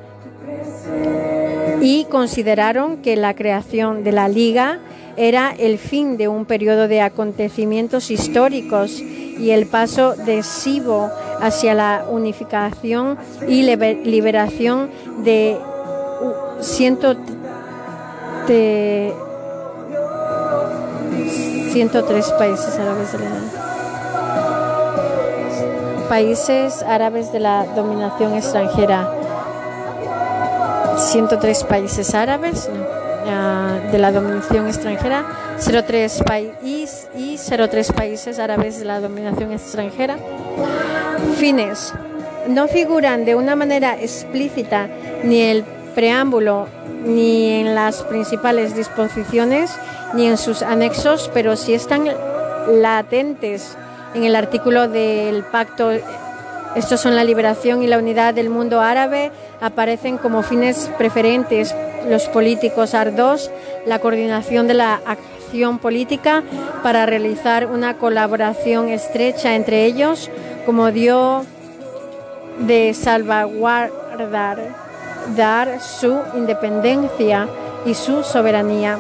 y 1.82 2.06
consideraron 2.06 2.98
que 2.98 3.16
la 3.16 3.36
creación 3.36 4.04
de 4.04 4.12
la 4.12 4.28
liga 4.28 4.80
era 5.18 5.54
el 5.58 5.78
fin 5.78 6.18
de 6.18 6.28
un 6.28 6.46
periodo 6.46 6.88
de 6.88 7.02
acontecimientos 7.02 8.12
históricos 8.12 9.00
y 9.02 9.52
el 9.52 9.68
paso 9.68 10.16
decisivo 10.16 11.10
hacia 11.42 11.74
la 11.74 12.06
unificación 12.10 13.18
y 13.48 13.64
liberación 13.64 14.90
de, 15.24 15.58
de 18.48 19.14
103 21.72 22.32
países 22.32 22.78
árabes 22.78 23.12
de 23.14 23.20
la 23.20 23.30
países 26.10 26.82
árabes 26.84 27.32
de 27.32 27.40
la 27.40 27.66
dominación 27.76 28.34
extranjera 28.34 29.19
103 31.00 31.64
países 31.64 32.14
árabes 32.14 32.70
de 33.92 33.98
la 33.98 34.12
dominación 34.12 34.68
extranjera, 34.68 35.26
03 35.60 36.24
países 36.24 37.08
y 37.16 37.38
03 37.38 37.92
países 37.94 38.40
árabes 38.40 38.80
de 38.80 38.86
la 38.86 39.00
dominación 39.00 39.52
extranjera. 39.52 40.18
Fines. 41.38 41.94
No 42.48 42.68
figuran 42.68 43.26
de 43.26 43.36
una 43.36 43.56
manera 43.56 44.00
explícita 44.00 44.88
ni 45.24 45.42
el 45.42 45.64
preámbulo 45.96 46.68
ni 47.06 47.62
en 47.62 47.76
las 47.76 48.04
principales 48.04 48.76
disposiciones 48.76 49.72
ni 50.14 50.28
en 50.28 50.38
sus 50.38 50.62
anexos, 50.62 51.30
pero 51.34 51.56
sí 51.56 51.74
están 51.74 52.08
latentes 52.72 53.78
en 54.16 54.24
el 54.24 54.36
artículo 54.36 54.88
del 54.88 55.44
pacto 55.44 55.92
Estos 56.76 57.02
son 57.02 57.16
la 57.16 57.24
liberación 57.24 57.82
y 57.84 57.88
la 57.88 57.98
unidad 57.98 58.34
del 58.34 58.50
mundo 58.50 58.82
árabe. 58.82 59.32
Aparecen 59.62 60.18
como 60.18 60.44
fines 60.44 60.92
preferentes 60.98 61.76
los 62.08 62.28
políticos 62.28 62.94
ardos, 62.94 63.52
la 63.86 64.00
coordinación 64.00 64.68
de 64.68 64.76
la 64.76 65.02
acción 65.06 65.80
política 65.80 66.44
para 66.84 67.06
realizar 67.06 67.66
una 67.66 67.98
colaboración 67.98 68.90
estrecha 68.90 69.56
entre 69.56 69.86
ellos, 69.86 70.30
como 70.66 70.92
dio 70.92 71.46
de 72.60 72.94
salvaguardar 72.94 74.90
dar 75.36 75.82
su 75.82 76.20
independencia 76.36 77.48
y 77.86 77.94
su 77.94 78.24
soberanía. 78.24 79.00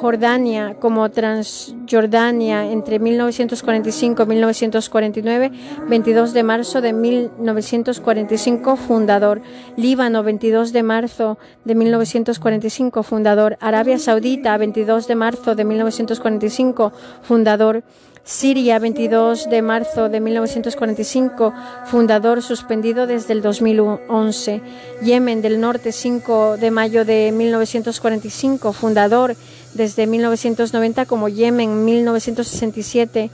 Jordania 0.03 0.75
como 0.81 1.09
Transjordania 1.12 2.73
entre 2.73 2.99
1945 2.99 4.25
y 4.25 4.27
1949, 4.27 5.53
22 5.88 6.33
de 6.33 6.43
marzo 6.43 6.81
de 6.81 6.93
1945, 6.93 8.75
fundador. 8.75 9.41
Líbano, 9.77 10.25
22 10.25 10.73
de 10.73 10.83
marzo 10.83 11.38
de 11.65 11.77
1945, 11.77 13.05
fundador. 13.05 13.57
Arabia 13.61 13.97
Saudita, 14.01 14.59
22 14.59 15.07
de 15.07 15.15
marzo 15.15 15.55
de 15.55 15.65
1945, 15.65 16.93
fundador. 17.23 17.85
Siria, 18.25 18.79
22 18.79 19.51
de 19.51 19.62
marzo 19.62 20.09
de 20.09 20.21
1945, 20.21 21.53
fundador 21.87 22.41
suspendido 22.41 23.09
desde 23.09 23.33
el 23.33 23.43
2011. 23.43 24.62
Yemen 25.03 25.43
del 25.43 25.61
Norte, 25.61 25.91
5 25.91 26.57
de 26.57 26.71
mayo 26.71 27.05
de 27.05 27.33
1945, 27.33 28.73
fundador 28.73 29.35
desde 29.75 30.07
1990 30.07 31.07
como 31.07 31.29
Yemen 31.29 31.85
1967. 31.85 33.31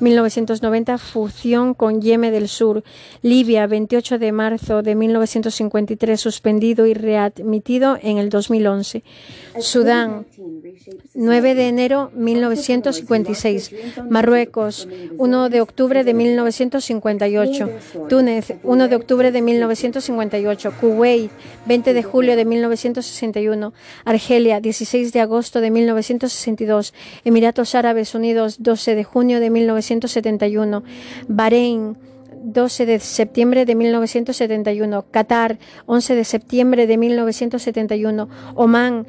1990, 0.00 0.98
fusión 0.98 1.74
con 1.74 2.00
Yemen 2.00 2.32
del 2.32 2.48
Sur. 2.48 2.82
Libia, 3.22 3.66
28 3.66 4.18
de 4.18 4.32
marzo 4.32 4.82
de 4.82 4.94
1953, 4.94 6.20
suspendido 6.20 6.86
y 6.86 6.94
readmitido 6.94 7.98
en 8.00 8.18
el 8.18 8.30
2011. 8.30 9.02
Sudán, 9.58 10.26
9 11.14 11.54
de 11.54 11.68
enero 11.68 12.10
1956. 12.14 13.74
Marruecos, 14.08 14.88
1 15.18 15.48
de 15.48 15.60
octubre 15.60 16.04
de 16.04 16.14
1958. 16.14 17.70
Túnez, 18.08 18.54
1 18.62 18.88
de 18.88 18.96
octubre 18.96 19.32
de 19.32 19.42
1958. 19.42 20.72
Kuwait, 20.80 21.30
20 21.66 21.94
de 21.94 22.02
julio 22.02 22.36
de 22.36 22.44
1961. 22.44 23.72
Argelia, 24.04 24.60
16 24.60 25.12
de 25.12 25.20
agosto 25.20 25.60
de 25.60 25.70
1962. 25.70 26.94
Emiratos 27.24 27.74
Árabes 27.74 28.14
Unidos, 28.14 28.62
12 28.62 28.94
de 28.94 29.04
junio 29.04 29.40
de 29.40 29.50
1971. 29.90 30.82
Bahrein, 31.28 31.96
12 32.42 32.86
de 32.86 32.98
septiembre 33.00 33.64
de 33.66 33.74
1971, 33.74 35.04
Qatar, 35.10 35.58
11 35.86 36.14
de 36.14 36.24
septiembre 36.24 36.86
de 36.86 36.96
1971, 36.96 38.28
Omán, 38.54 39.06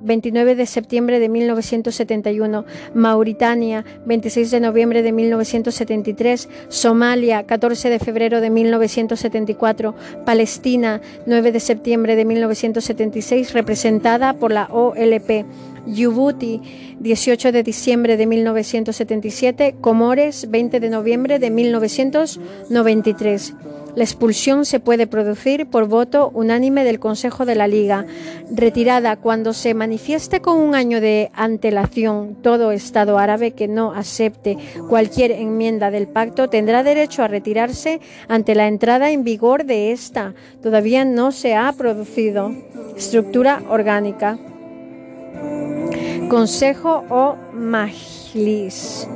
29 0.00 0.54
de 0.54 0.66
septiembre 0.66 1.18
de 1.18 1.30
1971, 1.30 2.66
Mauritania, 2.92 3.84
26 4.04 4.50
de 4.50 4.60
noviembre 4.60 5.02
de 5.02 5.12
1973, 5.12 6.48
Somalia, 6.68 7.44
14 7.46 7.88
de 7.88 7.98
febrero 7.98 8.42
de 8.42 8.50
1974, 8.50 9.94
Palestina, 10.26 11.00
9 11.26 11.52
de 11.52 11.60
septiembre 11.60 12.16
de 12.16 12.24
1976, 12.26 13.54
representada 13.54 14.34
por 14.34 14.52
la 14.52 14.68
OLP. 14.70 15.46
Djibouti, 15.86 16.60
18 17.00 17.52
de 17.52 17.62
diciembre 17.62 18.16
de 18.16 18.26
1977, 18.26 19.76
Comores, 19.80 20.50
20 20.50 20.80
de 20.80 20.90
noviembre 20.90 21.38
de 21.38 21.50
1993. 21.50 23.54
La 23.94 24.02
expulsión 24.02 24.64
se 24.64 24.80
puede 24.80 25.06
producir 25.06 25.66
por 25.66 25.86
voto 25.86 26.30
unánime 26.34 26.82
del 26.82 26.98
Consejo 26.98 27.46
de 27.46 27.54
la 27.54 27.68
Liga. 27.68 28.04
Retirada 28.50 29.16
cuando 29.16 29.52
se 29.52 29.72
manifieste 29.72 30.40
con 30.40 30.58
un 30.58 30.74
año 30.74 31.00
de 31.00 31.30
antelación 31.32 32.36
todo 32.42 32.72
Estado 32.72 33.18
árabe 33.18 33.52
que 33.52 33.68
no 33.68 33.92
acepte 33.92 34.58
cualquier 34.88 35.30
enmienda 35.30 35.92
del 35.92 36.08
pacto 36.08 36.50
tendrá 36.50 36.82
derecho 36.82 37.22
a 37.22 37.28
retirarse 37.28 38.00
ante 38.26 38.56
la 38.56 38.66
entrada 38.66 39.12
en 39.12 39.22
vigor 39.22 39.64
de 39.64 39.92
esta. 39.92 40.34
Todavía 40.60 41.04
no 41.04 41.30
se 41.30 41.54
ha 41.54 41.72
producido. 41.72 42.50
Estructura 42.96 43.62
orgánica. 43.68 44.38
Consejo 46.28 47.04
o 47.10 47.36
Majlis, 47.52 49.06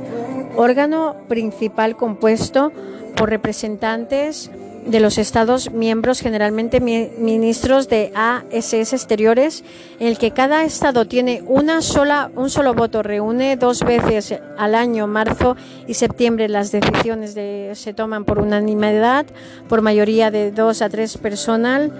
órgano 0.56 1.16
principal 1.28 1.96
compuesto 1.96 2.72
por 3.16 3.30
representantes 3.30 4.50
de 4.88 5.00
los 5.00 5.18
Estados 5.18 5.70
miembros, 5.70 6.20
generalmente 6.20 6.80
ministros 6.80 7.88
de 7.88 8.10
ASS 8.14 8.92
exteriores, 8.94 9.62
en 10.00 10.06
el 10.06 10.18
que 10.18 10.30
cada 10.30 10.64
Estado 10.64 11.06
tiene 11.06 11.42
una 11.46 11.82
sola, 11.82 12.30
un 12.34 12.48
solo 12.48 12.72
voto, 12.74 13.02
reúne 13.02 13.56
dos 13.56 13.82
veces 13.82 14.34
al 14.56 14.74
año, 14.74 15.06
marzo 15.06 15.56
y 15.86 15.94
septiembre. 15.94 16.48
Las 16.48 16.72
decisiones 16.72 17.36
se 17.78 17.92
toman 17.92 18.24
por 18.24 18.38
unanimidad, 18.38 19.26
por 19.68 19.82
mayoría 19.82 20.30
de 20.30 20.52
dos 20.52 20.80
a 20.80 20.88
tres 20.88 21.18
personas 21.18 21.90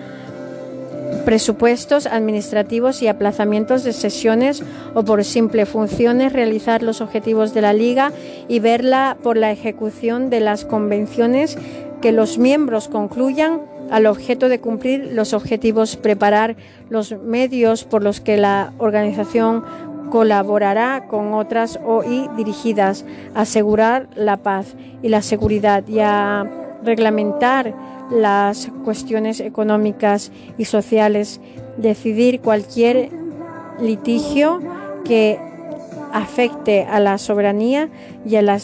presupuestos 1.29 2.07
administrativos 2.07 3.03
y 3.03 3.07
aplazamientos 3.07 3.85
de 3.85 3.93
sesiones 3.93 4.63
o 4.95 5.05
por 5.05 5.23
simple 5.25 5.67
funciones 5.67 6.33
realizar 6.33 6.83
los 6.83 7.03
objetivos 7.03 7.53
de 7.53 7.61
la 7.61 7.75
Liga 7.75 8.13
y 8.49 8.61
verla 8.61 9.19
por 9.23 9.37
la 9.37 9.53
ejecución 9.53 10.31
de 10.31 10.41
las 10.41 10.65
convenciones 10.65 11.59
que 12.01 12.13
los 12.13 12.39
miembros 12.39 12.89
concluyan 12.89 13.61
al 13.91 14.07
objeto 14.07 14.49
de 14.49 14.61
cumplir 14.61 15.11
los 15.13 15.35
objetivos, 15.35 15.97
preparar 15.97 16.57
los 16.89 17.13
medios 17.13 17.85
por 17.85 18.03
los 18.03 18.23
que 18.23 18.39
la 18.39 18.73
organización 18.79 19.65
colaborará 20.09 21.09
con 21.09 21.35
otras 21.35 21.79
OI 21.85 22.31
dirigidas 22.39 23.05
asegurar 23.35 24.09
la 24.15 24.39
paz 24.39 24.77
y 25.03 25.11
la 25.11 25.21
seguridad. 25.21 25.87
Y 25.89 25.99
a 26.01 26.68
reglamentar 26.83 27.75
las 28.11 28.71
cuestiones 28.85 29.41
económicas 29.41 30.33
y 30.57 30.65
sociales, 30.65 31.41
decidir 31.77 32.41
cualquier 32.41 33.11
litigio 33.81 34.61
que 35.05 35.39
afecte 36.13 36.85
a 36.85 37.01
la 37.01 37.19
soberanía 37.19 37.89
y 38.27 38.37
a 38.37 38.43
la 38.43 38.59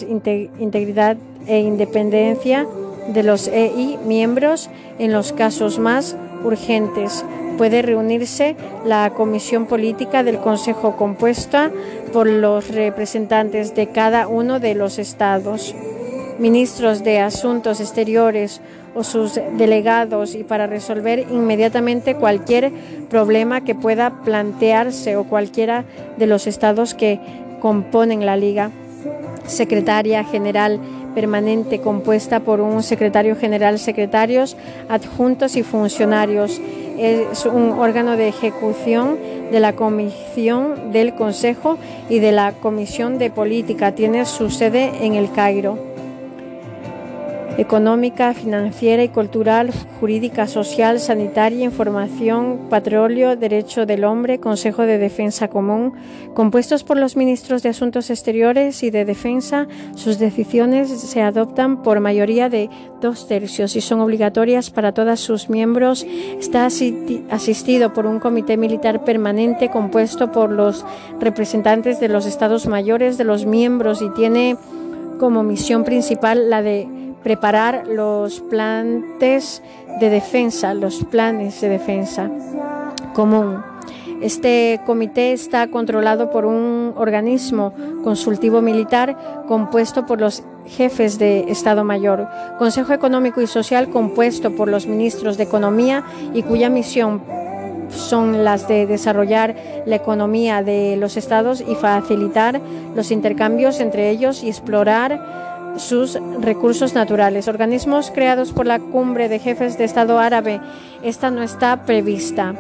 integridad 0.59 1.17
e 1.47 1.61
independencia 1.61 2.67
de 3.09 3.23
los 3.23 3.49
EI 3.49 3.99
miembros 4.07 4.71
en 4.99 5.13
los 5.13 5.33
casos 5.33 5.79
más 5.79 6.17
urgentes. 6.43 7.25
Puede 7.59 7.83
reunirse 7.83 8.57
la 8.85 9.11
comisión 9.11 9.67
política 9.67 10.23
del 10.23 10.39
Consejo 10.39 10.97
compuesta 10.97 11.71
por 12.13 12.27
los 12.27 12.69
representantes 12.69 13.75
de 13.75 13.89
cada 13.89 14.27
uno 14.27 14.59
de 14.59 14.75
los 14.75 14.99
estados, 14.99 15.75
ministros 16.39 17.05
de 17.05 17.21
Asuntos 17.21 17.81
Exteriores 17.81 18.61
o 18.95 19.03
sus 19.03 19.35
delegados 19.57 20.35
y 20.35 20.45
para 20.45 20.67
resolver 20.67 21.27
inmediatamente 21.31 22.15
cualquier 22.15 22.73
problema 23.11 23.63
que 23.63 23.75
pueda 23.75 24.23
plantearse 24.25 25.17
o 25.17 25.25
cualquiera 25.25 25.85
de 26.17 26.27
los 26.27 26.47
estados 26.47 26.95
que 26.95 27.21
componen 27.61 28.25
la 28.25 28.37
Liga. 28.37 28.71
Secretaria 29.47 30.25
General 30.25 30.81
permanente 31.15 31.81
compuesta 31.81 32.41
por 32.41 32.61
un 32.61 32.83
secretario 32.83 33.37
general, 33.37 33.79
secretarios, 33.79 34.57
adjuntos 34.89 35.57
y 35.57 35.63
funcionarios. 35.63 36.61
es 36.99 37.47
un 37.47 37.73
órgano 37.73 38.17
de 38.17 38.29
ejecución 38.29 39.19
de 39.51 39.61
la 39.61 39.75
Comisión 39.75 40.93
del 40.93 41.15
Consejo 41.15 41.79
y 42.09 42.19
de 42.19 42.33
la 42.33 42.53
Comisión 42.53 43.19
de 43.19 43.31
Política. 43.31 43.95
Tiene 43.95 44.25
su 44.27 44.51
sede 44.51 44.91
en 45.03 45.15
el 45.15 45.31
Cairo 45.31 45.94
económica, 47.59 48.35
financiera 48.35 49.03
y 49.03 49.09
cultural, 49.09 49.71
jurídica, 50.01 50.47
social, 50.47 51.01
sanitaria, 51.01 51.65
información, 51.65 52.69
petróleo, 52.71 53.37
derecho 53.37 53.87
del 53.87 54.05
hombre, 54.05 54.41
Consejo 54.41 54.83
de 54.83 54.99
Defensa 54.99 55.49
Común, 55.49 55.93
compuestos 56.35 56.85
por 56.85 56.99
los 56.99 57.17
ministros 57.17 57.63
de 57.63 57.69
Asuntos 57.69 58.11
Exteriores 58.11 58.83
y 58.83 58.91
de 58.91 59.05
Defensa. 59.05 59.69
Sus 59.95 60.19
decisiones 60.19 60.91
se 60.91 61.23
adoptan 61.23 61.83
por 61.83 62.01
mayoría 62.01 62.49
de 62.49 62.69
dos 63.01 63.29
tercios 63.29 63.77
y 63.77 63.81
son 63.81 64.01
obligatorias 64.01 64.71
para 64.71 64.93
todos 64.93 65.21
sus 65.21 65.49
miembros. 65.49 66.05
Está 66.39 66.67
asistido 66.67 67.93
por 67.93 68.07
un 68.07 68.19
comité 68.19 68.57
militar 68.57 69.05
permanente 69.05 69.71
compuesto 69.71 70.33
por 70.33 70.51
los 70.51 70.85
representantes 71.21 72.01
de 72.01 72.09
los 72.09 72.27
estados 72.27 72.67
mayores 72.67 73.19
de 73.19 73.25
los 73.25 73.47
miembros 73.47 74.03
y 74.03 74.11
tiene 74.11 74.57
como 75.19 75.43
misión 75.43 75.85
principal 75.85 76.51
la 76.51 76.63
de 76.63 77.04
preparar 77.25 77.89
los 77.89 78.41
planes 78.41 79.63
de 79.99 80.11
defensa, 80.11 80.75
los 80.75 81.03
planes 81.05 81.61
de 81.61 81.71
defensa 81.71 82.31
común. 83.15 83.65
Este 84.21 84.81
comité 84.87 85.33
está 85.33 85.67
controlado 85.69 86.31
por 86.31 86.45
un 86.45 86.93
organismo 86.97 87.73
consultivo 88.05 88.63
militar 88.63 89.45
compuesto 89.49 90.07
por 90.07 90.21
los 90.21 90.45
jefes 90.67 91.19
de 91.19 91.51
Estado 91.51 91.83
Mayor, 91.83 92.29
Consejo 92.59 92.93
Económico 92.93 93.41
y 93.41 93.47
Social 93.47 93.89
compuesto 93.89 94.55
por 94.55 94.69
los 94.69 94.87
ministros 94.87 95.37
de 95.37 95.45
Economía 95.45 96.05
y 96.33 96.43
cuya 96.43 96.71
misión 96.71 97.23
son 97.91 98.45
las 98.45 98.69
de 98.69 98.87
desarrollar 98.87 99.55
la 99.87 99.97
economía 99.97 100.63
de 100.63 100.97
los 100.97 101.17
estados 101.17 101.61
y 101.61 101.75
facilitar 101.75 102.61
los 102.95 103.11
intercambios 103.11 103.81
entre 103.81 104.11
ellos 104.11 104.43
y 104.43 104.49
explorar 104.49 105.54
sus 105.77 106.19
recursos 106.41 106.95
naturales. 106.95 107.49
Organismos 107.49 108.11
creados 108.11 108.53
por 108.53 108.67
la 108.67 108.79
Cumbre 108.79 109.29
de 109.29 109.39
Jefes 109.39 109.79
de 109.79 109.85
Estado 109.85 110.19
Árabe. 110.19 110.61
Esta 111.03 111.31
no 111.31 111.43
está 111.43 111.85
prevista 111.85 112.55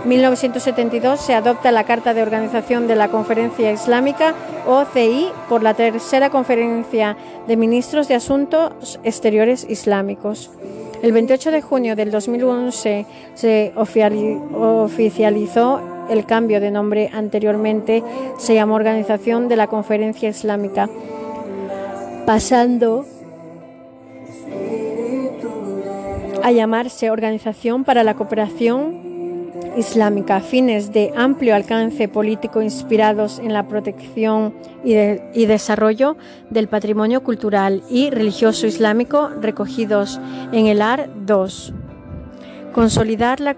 1972 0.05 1.19
se 1.19 1.33
adopta 1.33 1.71
la 1.71 1.83
Carta 1.83 2.13
de 2.13 2.21
Organización 2.21 2.87
de 2.87 2.95
la 2.95 3.07
Conferencia 3.09 3.71
Islámica 3.71 4.35
OCI 4.65 5.29
por 5.49 5.63
la 5.63 5.73
tercera 5.73 6.29
conferencia 6.29 7.17
de 7.47 7.57
ministros 7.57 8.07
de 8.07 8.13
Asuntos 8.15 9.01
Exteriores 9.03 9.65
Islámicos. 9.69 10.49
El 11.01 11.11
28 11.11 11.51
de 11.51 11.61
junio 11.61 11.95
del 11.95 12.11
2011 12.11 13.05
se 13.35 13.71
oficializó 13.75 15.81
el 16.09 16.25
cambio 16.25 16.59
de 16.59 16.71
nombre. 16.71 17.09
Anteriormente 17.13 18.03
se 18.37 18.55
llamó 18.55 18.75
Organización 18.75 19.47
de 19.47 19.55
la 19.55 19.67
Conferencia 19.67 20.29
Islámica, 20.29 20.89
pasando 22.25 23.05
a 26.43 26.51
llamarse 26.51 27.11
Organización 27.11 27.83
para 27.83 28.03
la 28.03 28.15
Cooperación 28.15 29.16
islámica, 29.77 30.39
fines 30.41 30.91
de 30.91 31.11
amplio 31.15 31.55
alcance 31.55 32.07
político 32.07 32.61
inspirados 32.61 33.39
en 33.39 33.53
la 33.53 33.67
protección 33.67 34.53
y, 34.83 34.95
y, 35.33 35.45
desarrollo 35.45 36.17
del 36.49 36.67
patrimonio 36.67 37.23
cultural 37.23 37.83
y 37.89 38.09
religioso 38.09 38.67
islámico 38.67 39.29
recogidos 39.41 40.19
en 40.51 40.67
el 40.67 40.81
AR 40.81 41.09
2. 41.25 41.73
Consolidar 42.73 43.39
la 43.39 43.55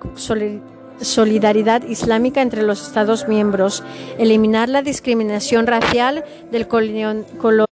solidaridad 1.01 1.83
islámica 1.83 2.41
entre 2.41 2.63
los 2.63 2.85
Estados 2.85 3.27
miembros, 3.27 3.83
eliminar 4.17 4.69
la 4.69 4.81
discriminación 4.81 5.67
racial 5.67 6.23
del 6.51 6.67
colonialismo 6.67 7.69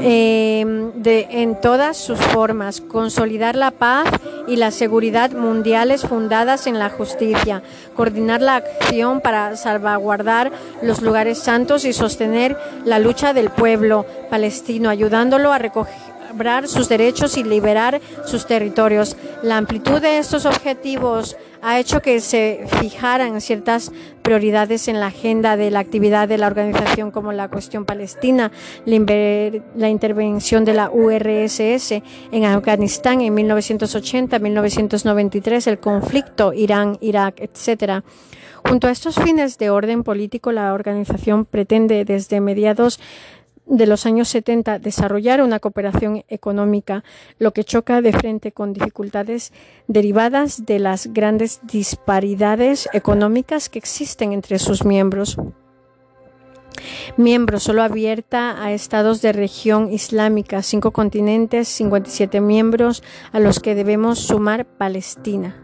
Em, 0.00 0.92
de, 0.94 1.26
en 1.30 1.60
todas 1.60 1.96
sus 1.96 2.18
formas, 2.18 2.80
consolidar 2.80 3.56
la 3.56 3.70
paz 3.70 4.08
y 4.46 4.56
la 4.56 4.70
seguridad 4.70 5.30
mundiales 5.32 6.02
fundadas 6.02 6.66
en 6.66 6.78
la 6.78 6.90
justicia, 6.90 7.62
coordinar 7.94 8.40
la 8.40 8.56
acción 8.56 9.20
para 9.20 9.56
salvaguardar 9.56 10.52
los 10.82 11.02
lugares 11.02 11.38
santos 11.38 11.84
y 11.84 11.92
sostener 11.92 12.56
la 12.84 12.98
lucha 12.98 13.32
del 13.32 13.50
pueblo 13.50 14.06
palestino, 14.30 14.88
ayudándolo 14.88 15.52
a 15.52 15.58
recoger 15.58 16.17
sus 16.66 16.88
derechos 16.88 17.36
y 17.36 17.44
liberar 17.44 18.00
sus 18.24 18.46
territorios. 18.46 19.16
La 19.42 19.56
amplitud 19.56 20.00
de 20.00 20.18
estos 20.18 20.46
objetivos 20.46 21.36
ha 21.62 21.78
hecho 21.78 22.00
que 22.00 22.20
se 22.20 22.64
fijaran 22.80 23.40
ciertas 23.40 23.92
prioridades 24.22 24.88
en 24.88 25.00
la 25.00 25.06
agenda 25.06 25.56
de 25.56 25.70
la 25.70 25.80
actividad 25.80 26.28
de 26.28 26.38
la 26.38 26.46
organización 26.46 27.10
como 27.10 27.32
la 27.32 27.48
cuestión 27.48 27.84
palestina, 27.84 28.52
la, 28.84 29.88
intervención 29.88 30.64
de 30.64 30.74
la 30.74 30.90
URSS 30.90 32.02
en 32.30 32.44
Afganistán 32.44 33.20
en 33.22 33.34
1980, 33.34 34.38
1993, 34.38 35.66
el 35.66 35.78
conflicto 35.78 36.52
Irán-Irak, 36.52 37.40
etc. 37.40 38.04
Junto 38.64 38.86
a 38.86 38.90
estos 38.90 39.16
fines 39.16 39.56
de 39.58 39.70
orden 39.70 40.02
político, 40.02 40.52
la 40.52 40.74
organización 40.74 41.44
pretende 41.44 42.04
desde 42.04 42.40
mediados 42.40 43.00
de 43.68 43.86
los 43.86 44.06
años 44.06 44.28
70 44.28 44.78
desarrollar 44.78 45.42
una 45.42 45.60
cooperación 45.60 46.24
económica, 46.28 47.04
lo 47.38 47.52
que 47.52 47.64
choca 47.64 48.00
de 48.00 48.12
frente 48.12 48.52
con 48.52 48.72
dificultades 48.72 49.52
derivadas 49.86 50.64
de 50.66 50.78
las 50.78 51.12
grandes 51.12 51.60
disparidades 51.64 52.88
económicas 52.92 53.68
que 53.68 53.78
existen 53.78 54.32
entre 54.32 54.58
sus 54.58 54.84
miembros. 54.84 55.36
Miembro 57.16 57.58
solo 57.58 57.82
abierta 57.82 58.62
a 58.62 58.72
estados 58.72 59.20
de 59.20 59.32
región 59.32 59.92
islámica, 59.92 60.62
cinco 60.62 60.92
continentes, 60.92 61.68
57 61.68 62.40
miembros 62.40 63.02
a 63.32 63.40
los 63.40 63.60
que 63.60 63.74
debemos 63.74 64.20
sumar 64.20 64.64
Palestina. 64.64 65.56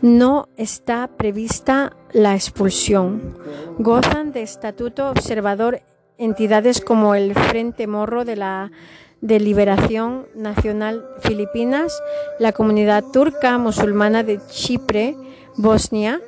No 0.00 0.48
está 0.56 1.08
prevista 1.16 1.96
la 2.12 2.34
expulsión. 2.34 3.38
Gozan 3.78 4.32
de 4.32 4.42
estatuto 4.42 5.08
observador 5.08 5.80
entidades 6.24 6.80
como 6.80 7.14
el 7.14 7.34
Frente 7.34 7.86
Morro 7.86 8.24
de 8.24 8.36
la 8.36 8.70
de 9.20 9.38
Liberación 9.38 10.26
Nacional 10.34 11.04
Filipinas, 11.20 12.02
la 12.40 12.52
comunidad 12.52 13.04
turca 13.12 13.56
musulmana 13.56 14.24
de 14.24 14.40
Chipre, 14.48 15.16
Bosnia, 15.56 16.20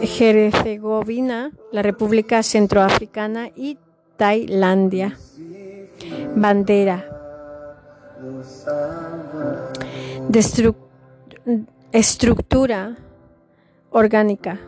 Herzegovina, 0.00 1.50
la 1.72 1.82
República 1.82 2.42
Centroafricana 2.42 3.50
y 3.56 3.78
Tailandia. 4.16 5.18
Bandera. 6.36 7.04
estructura 11.92 12.96
orgánica. 13.90 14.60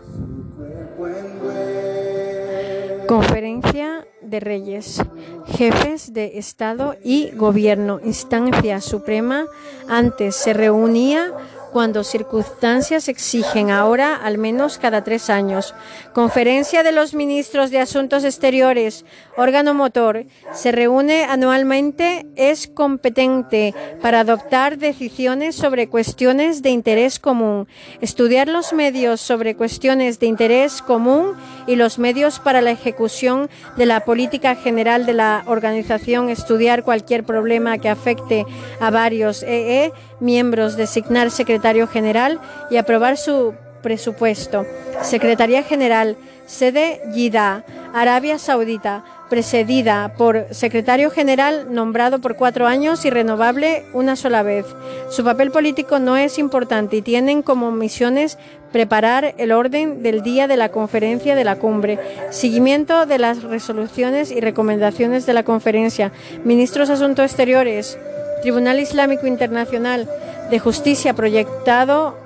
Conferencia 3.09 4.07
de 4.21 4.39
Reyes, 4.39 5.03
jefes 5.47 6.13
de 6.13 6.37
Estado 6.37 6.95
y 7.03 7.31
Gobierno, 7.31 8.01
instancia 8.05 8.83
suprema, 8.83 9.47
antes 9.89 10.37
se 10.37 10.53
reunía 10.53 11.33
cuando 11.73 12.05
circunstancias 12.05 13.09
exigen 13.09 13.71
ahora 13.71 14.17
al 14.17 14.39
menos 14.39 14.79
cada 14.79 15.05
tres 15.05 15.31
años. 15.31 15.75
Conferencia 16.13 16.83
de 16.83 16.93
los 16.93 17.15
Ministros 17.15 17.71
de 17.71 17.81
Asuntos 17.81 18.25
Exteriores, 18.25 19.05
órgano 19.37 19.75
motor, 19.75 20.27
se 20.53 20.73
reúne 20.73 21.25
anualmente, 21.25 22.27
es 22.37 22.67
competente 22.67 23.75
para 24.01 24.21
adoptar 24.21 24.79
decisiones 24.79 25.55
sobre 25.55 25.89
cuestiones 25.89 26.63
de 26.63 26.71
interés 26.71 27.19
común, 27.19 27.69
estudiar 28.01 28.49
los 28.49 28.73
medios 28.73 29.21
sobre 29.21 29.55
cuestiones 29.55 30.19
de 30.19 30.27
interés 30.27 30.83
común 30.83 31.35
y 31.67 31.77
los 31.77 31.99
medios 31.99 32.39
para 32.39 32.61
la 32.61 32.71
ejecución 32.71 33.49
de 33.77 33.87
la 33.87 34.01
política 34.01 34.55
general 34.57 35.07
de 35.07 35.15
la 35.15 35.45
organización, 35.47 36.29
estudiar 36.29 36.83
cualquier 36.83 37.25
problema 37.25 37.79
que 37.79 37.89
afecte 37.89 38.47
a 38.81 38.91
varios 38.91 39.43
EE 39.43 39.93
miembros, 40.21 40.77
designar 40.77 41.31
secretario 41.31 41.87
general 41.87 42.41
y 42.71 42.77
aprobar 42.77 43.17
su 43.17 43.55
presupuesto. 43.83 44.67
Secretaría 45.03 45.63
General, 45.63 46.17
sede 46.47 47.01
Yida, 47.13 47.65
Arabia 47.95 48.39
Saudita, 48.39 49.05
precedida 49.29 50.15
por 50.17 50.47
secretario 50.51 51.11
general 51.11 51.73
nombrado 51.73 52.19
por 52.19 52.37
cuatro 52.37 52.67
años 52.67 53.05
y 53.05 53.11
renovable 53.11 53.85
una 53.93 54.17
sola 54.17 54.43
vez. 54.43 54.65
Su 55.11 55.23
papel 55.23 55.51
político 55.51 55.99
no 55.99 56.17
es 56.17 56.39
importante 56.39 56.97
y 56.97 57.03
tienen 57.03 57.43
como 57.43 57.71
misiones 57.71 58.39
preparar 58.73 59.35
el 59.39 59.53
orden 59.53 60.03
del 60.03 60.23
día 60.23 60.47
de 60.47 60.57
la 60.57 60.71
conferencia 60.71 61.35
de 61.35 61.45
la 61.45 61.57
cumbre, 61.57 61.99
seguimiento 62.31 63.07
de 63.07 63.19
las 63.19 63.43
resoluciones 63.43 64.31
y 64.31 64.41
recomendaciones 64.41 65.27
de 65.27 65.35
la 65.35 65.43
conferencia, 65.43 66.13
ministros 66.45 66.91
Asuntos 66.91 67.27
Exteriores, 67.27 67.99
Tribunal 68.41 68.81
Islámico 68.81 69.27
Internacional 69.27 70.09
de 70.51 70.59
Justicia 70.59 71.15
proyectado 71.15 72.17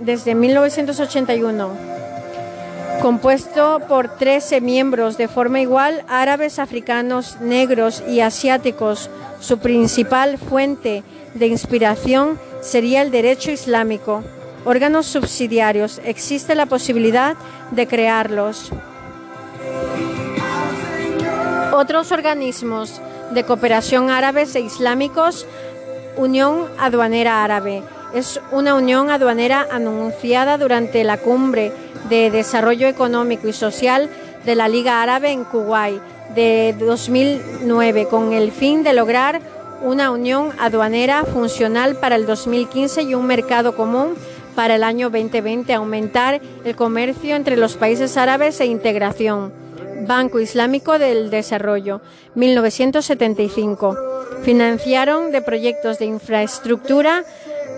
desde 0.00 0.34
1981, 0.34 1.70
compuesto 3.00 3.80
por 3.88 4.08
13 4.08 4.60
miembros 4.60 5.16
de 5.16 5.28
forma 5.28 5.60
igual, 5.60 6.04
árabes, 6.08 6.58
africanos, 6.58 7.40
negros 7.40 8.02
y 8.06 8.20
asiáticos. 8.20 9.10
Su 9.40 9.58
principal 9.58 10.38
fuente 10.38 11.02
de 11.34 11.46
inspiración 11.46 12.38
sería 12.60 13.02
el 13.02 13.10
derecho 13.10 13.50
islámico. 13.50 14.22
Órganos 14.64 15.06
subsidiarios. 15.06 16.00
Existe 16.04 16.54
la 16.54 16.66
posibilidad 16.66 17.36
de 17.70 17.86
crearlos. 17.86 18.70
Otros 21.72 22.10
organismos 22.10 23.00
de 23.36 23.44
cooperación 23.44 24.08
árabes 24.08 24.56
e 24.56 24.60
islámicos, 24.60 25.46
Unión 26.16 26.64
Aduanera 26.78 27.44
Árabe. 27.44 27.82
Es 28.14 28.40
una 28.50 28.74
unión 28.74 29.10
aduanera 29.10 29.66
anunciada 29.70 30.56
durante 30.56 31.04
la 31.04 31.18
cumbre 31.18 31.70
de 32.08 32.30
desarrollo 32.30 32.88
económico 32.88 33.46
y 33.46 33.52
social 33.52 34.08
de 34.46 34.54
la 34.54 34.68
Liga 34.68 35.02
Árabe 35.02 35.32
en 35.32 35.44
Kuwait 35.44 36.00
de 36.34 36.74
2009 36.78 38.08
con 38.08 38.32
el 38.32 38.52
fin 38.52 38.82
de 38.82 38.94
lograr 38.94 39.42
una 39.82 40.10
unión 40.10 40.52
aduanera 40.58 41.24
funcional 41.24 41.96
para 41.96 42.16
el 42.16 42.24
2015 42.24 43.02
y 43.02 43.14
un 43.14 43.26
mercado 43.26 43.76
común 43.76 44.14
para 44.54 44.76
el 44.76 44.82
año 44.82 45.10
2020, 45.10 45.74
aumentar 45.74 46.40
el 46.64 46.74
comercio 46.74 47.36
entre 47.36 47.58
los 47.58 47.76
países 47.76 48.16
árabes 48.16 48.58
e 48.60 48.66
integración. 48.66 49.65
Banco 50.06 50.40
Islámico 50.40 50.98
del 50.98 51.30
Desarrollo, 51.30 52.00
1975. 52.34 53.96
Financiaron 54.42 55.32
de 55.32 55.42
proyectos 55.42 55.98
de 55.98 56.04
infraestructura 56.04 57.24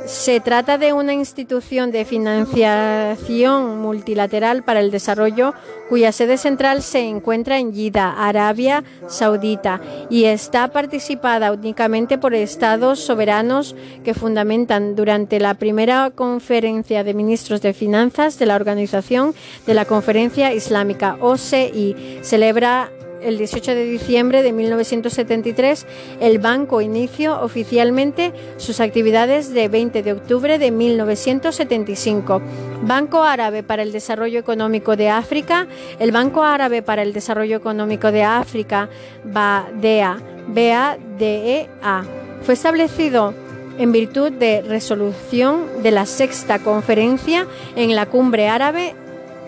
se 0.09 0.41
trata 0.41 0.79
de 0.79 0.95
una 0.95 1.13
institución 1.13 1.93
de 1.93 2.07
financiación 2.07 3.79
multilateral 3.79 4.63
para 4.63 4.81
el 4.81 4.91
desarrollo 4.91 5.53
cuya 5.91 6.13
sede 6.13 6.39
central 6.39 6.83
se 6.83 7.01
encuentra 7.01 7.59
en 7.59 7.73
Yida, 7.75 8.13
Arabia 8.13 8.85
Saudita, 9.07 9.83
y 10.09 10.25
está 10.25 10.69
participada 10.69 11.53
únicamente 11.53 12.17
por 12.17 12.35
estados 12.35 13.01
soberanos 13.01 13.77
que 14.03 14.15
fundamentan 14.15 14.97
durante 14.97 15.41
la 15.41 15.55
primera 15.55 16.11
conferencia 16.15 17.05
de 17.05 17.13
ministros 17.13 17.61
de 17.61 17.75
finanzas 17.75 18.39
de 18.39 18.47
la 18.47 18.57
Organización 18.57 19.35
de 19.67 19.75
la 19.75 19.85
Conferencia 19.85 20.55
Islámica, 20.55 21.19
OCI. 21.21 22.21
Celebra 22.23 22.91
el 23.23 23.39
18 23.39 23.75
de 23.75 23.85
diciembre 23.85 24.43
de 24.43 24.53
1973, 24.53 25.87
el 26.21 26.39
banco 26.39 26.81
inició 26.81 27.41
oficialmente 27.41 28.33
sus 28.57 28.81
actividades 28.81 29.53
de 29.53 29.69
20 29.69 30.03
de 30.03 30.13
octubre 30.13 30.59
de 30.59 30.71
1975. 30.71 32.41
Banco 32.83 33.23
Árabe 33.23 33.63
para 33.63 33.83
el 33.83 33.93
Desarrollo 33.93 34.39
Económico 34.39 34.97
de 34.97 35.09
África, 35.09 35.67
el 35.99 36.13
Banco 36.13 36.43
Árabe 36.43 36.83
para 36.83 37.03
el 37.03 37.13
Desarrollo 37.13 37.57
Económico 37.57 38.13
de 38.13 38.23
África, 38.23 38.89
BADEA, 39.25 40.19
BADEA, 40.49 42.05
fue 42.43 42.55
establecido 42.55 43.35
en 43.79 43.93
virtud 43.93 44.33
de 44.33 44.63
resolución 44.63 45.83
de 45.83 45.91
la 45.91 46.07
sexta 46.07 46.59
conferencia 46.59 47.47
en 47.77 47.95
la 47.95 48.07
cumbre 48.07 48.49
árabe 48.49 48.95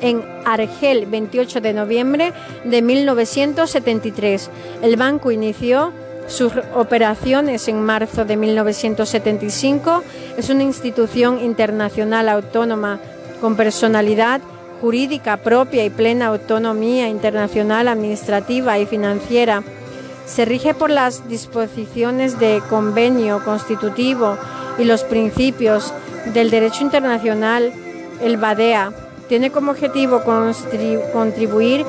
en 0.00 0.22
Argel 0.44 1.06
28 1.06 1.60
de 1.60 1.72
noviembre 1.72 2.32
de 2.64 2.82
1973. 2.82 4.50
El 4.82 4.96
banco 4.96 5.30
inició 5.30 5.92
sus 6.26 6.52
operaciones 6.74 7.68
en 7.68 7.82
marzo 7.82 8.24
de 8.24 8.36
1975. 8.36 10.04
Es 10.38 10.48
una 10.48 10.62
institución 10.62 11.40
internacional 11.40 12.28
autónoma 12.28 13.00
con 13.40 13.56
personalidad 13.56 14.40
jurídica 14.80 15.36
propia 15.38 15.84
y 15.84 15.90
plena 15.90 16.28
autonomía 16.28 17.08
internacional, 17.08 17.88
administrativa 17.88 18.78
y 18.78 18.86
financiera. 18.86 19.62
Se 20.24 20.44
rige 20.44 20.74
por 20.74 20.90
las 20.90 21.28
disposiciones 21.28 22.38
de 22.38 22.62
convenio 22.70 23.44
constitutivo 23.44 24.38
y 24.78 24.84
los 24.84 25.02
principios 25.04 25.92
del 26.32 26.50
derecho 26.50 26.82
internacional, 26.84 27.72
el 28.22 28.36
BADEA 28.36 28.92
tiene 29.30 29.50
como 29.52 29.70
objetivo 29.70 30.22
contribuir 31.12 31.86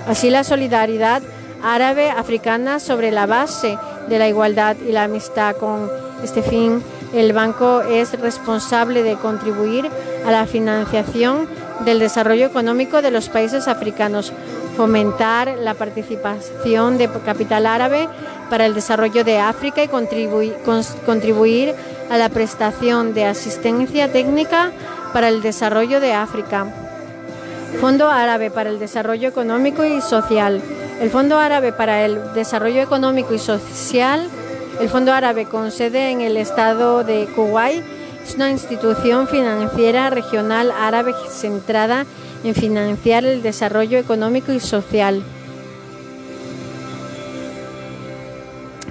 Así 0.07 0.29
la 0.29 0.43
solidaridad 0.43 1.23
árabe-africana 1.63 2.79
sobre 2.79 3.09
la 3.09 3.25
base 3.25 3.75
de 4.07 4.19
la 4.19 4.27
igualdad 4.27 4.77
y 4.87 4.91
la 4.91 5.05
amistad. 5.05 5.55
Con 5.55 5.89
este 6.23 6.43
fin, 6.43 6.83
el 7.15 7.33
banco 7.33 7.81
es 7.81 8.11
responsable 8.19 9.01
de 9.01 9.15
contribuir 9.15 9.89
a 10.27 10.31
la 10.31 10.45
financiación 10.45 11.47
del 11.85 11.97
desarrollo 11.97 12.45
económico 12.45 13.01
de 13.01 13.09
los 13.09 13.29
países 13.29 13.67
africanos 13.67 14.31
fomentar 14.79 15.57
la 15.57 15.73
participación 15.73 16.97
de 16.97 17.09
capital 17.25 17.65
árabe 17.65 18.07
para 18.49 18.65
el 18.65 18.73
desarrollo 18.73 19.25
de 19.25 19.37
África 19.37 19.83
y 19.83 19.89
contribuir, 19.89 21.75
a 22.09 22.17
la 22.17 22.29
prestación 22.29 23.13
de 23.13 23.25
asistencia 23.25 24.09
técnica 24.09 24.71
para 25.11 25.27
el 25.27 25.41
desarrollo 25.41 25.99
de 25.99 26.13
África. 26.13 26.65
Fondo 27.81 28.09
Árabe 28.09 28.51
para 28.51 28.69
el 28.69 28.79
Desarrollo 28.79 29.27
Económico 29.27 29.83
y 29.83 29.99
Social. 29.99 30.61
El 31.01 31.09
Fondo 31.09 31.37
Árabe 31.37 31.73
para 31.73 32.05
el 32.05 32.33
Desarrollo 32.33 32.81
Económico 32.81 33.33
y 33.33 33.37
Social 33.39 34.29
El 34.79 34.87
Fondo 34.87 35.11
Árabe, 35.11 35.43
con 35.43 35.71
sede 35.71 36.09
en 36.11 36.21
el 36.21 36.37
estado 36.37 37.03
de 37.03 37.27
Kuwait, 37.35 37.83
es 38.25 38.35
una 38.35 38.49
institución 38.49 39.27
financiera 39.27 40.09
regional 40.09 40.71
árabe 40.71 41.13
centrada 41.29 42.01
en 42.01 42.28
financiar 42.53 43.25
el 43.25 43.41
desarrollo 43.41 43.97
económico 43.97 44.51
y 44.51 44.59
social. 44.59 45.23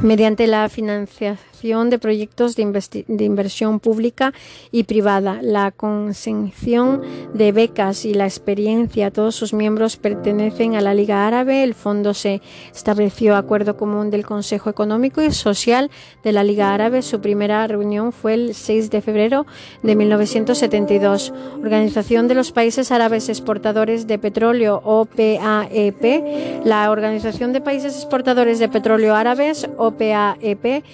mediante 0.03 0.46
la 0.46 0.68
financiación 0.68 1.47
de 1.62 1.98
proyectos 1.98 2.54
de, 2.54 3.24
inversión 3.24 3.80
pública 3.80 4.32
y 4.70 4.84
privada, 4.84 5.40
la 5.42 5.72
concesión 5.72 7.02
de 7.34 7.52
becas 7.52 8.04
y 8.04 8.14
la 8.14 8.26
experiencia. 8.26 9.11
Todos 9.11 9.34
sus 9.34 9.52
miembros 9.52 9.96
pertenecen 9.96 10.76
a 10.76 10.80
la 10.80 10.94
Liga 10.94 11.26
Árabe. 11.26 11.64
El 11.64 11.74
fondo 11.74 12.14
se 12.14 12.40
estableció 12.72 13.36
acuerdo 13.36 13.76
común 13.76 14.11
del 14.11 14.24
Consejo 14.24 14.70
Económico 14.70 15.20
y 15.20 15.32
Social 15.32 15.90
de 16.22 16.32
la 16.32 16.44
Liga 16.44 16.72
Árabe. 16.72 17.02
Su 17.02 17.20
primera 17.20 17.66
reunión 17.66 18.12
fue 18.12 18.34
el 18.34 18.54
6 18.54 18.90
de 18.90 19.02
febrero 19.02 19.44
de 19.82 19.96
1972. 19.96 21.32
Organización 21.61 22.28
de 22.28 22.34
los 22.34 22.52
Países 22.52 22.92
Árabes 22.92 23.28
Exportadores 23.28 24.06
de 24.06 24.18
Petróleo, 24.18 24.80
OPAEP. 24.84 26.64
La 26.64 26.90
Organización 26.90 27.52
de 27.52 27.61
Países 27.61 27.96
Exportadores 27.96 28.59
de 28.59 28.68
Petróleo 28.68 29.14
Árabes, 29.14 29.68
OPAEP, 29.76 30.84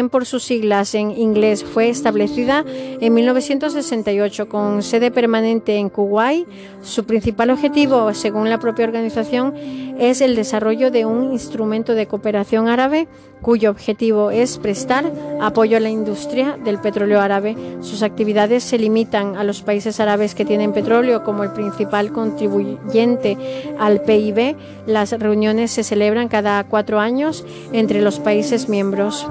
también 0.00 0.08
por 0.08 0.24
sus 0.24 0.44
siglas 0.44 0.94
en 0.94 1.10
inglés, 1.10 1.62
fue 1.62 1.90
establecida 1.90 2.64
en 2.66 3.12
1968 3.12 4.48
con 4.48 4.82
sede 4.82 5.10
permanente 5.10 5.76
en 5.76 5.90
Kuwait. 5.90 6.46
Su 6.80 7.04
principal 7.04 7.50
objetivo, 7.50 8.14
según 8.14 8.48
la 8.48 8.58
propia 8.58 8.86
organización, 8.86 9.54
es 9.98 10.22
el 10.22 10.36
desarrollo 10.36 10.90
de 10.90 11.04
un 11.04 11.32
instrumento 11.32 11.92
de 11.92 12.06
cooperación 12.06 12.68
árabe 12.68 13.08
cuyo 13.42 13.70
objetivo 13.70 14.30
es 14.30 14.58
prestar 14.58 15.10
apoyo 15.40 15.76
a 15.76 15.80
la 15.80 15.90
industria 15.90 16.56
del 16.62 16.78
petróleo 16.78 17.20
árabe. 17.20 17.56
Sus 17.80 18.02
actividades 18.02 18.64
se 18.64 18.78
limitan 18.78 19.36
a 19.36 19.44
los 19.44 19.62
países 19.62 20.00
árabes 20.00 20.34
que 20.34 20.44
tienen 20.44 20.72
petróleo 20.72 21.24
como 21.24 21.44
el 21.44 21.52
principal 21.52 22.12
contribuyente 22.12 23.36
al 23.78 24.02
PIB. 24.02 24.56
Las 24.86 25.12
reuniones 25.12 25.70
se 25.70 25.84
celebran 25.84 26.28
cada 26.28 26.64
cuatro 26.64 27.00
años 27.00 27.44
entre 27.72 28.00
los 28.00 28.20
países 28.20 28.68
miembros. 28.68 29.26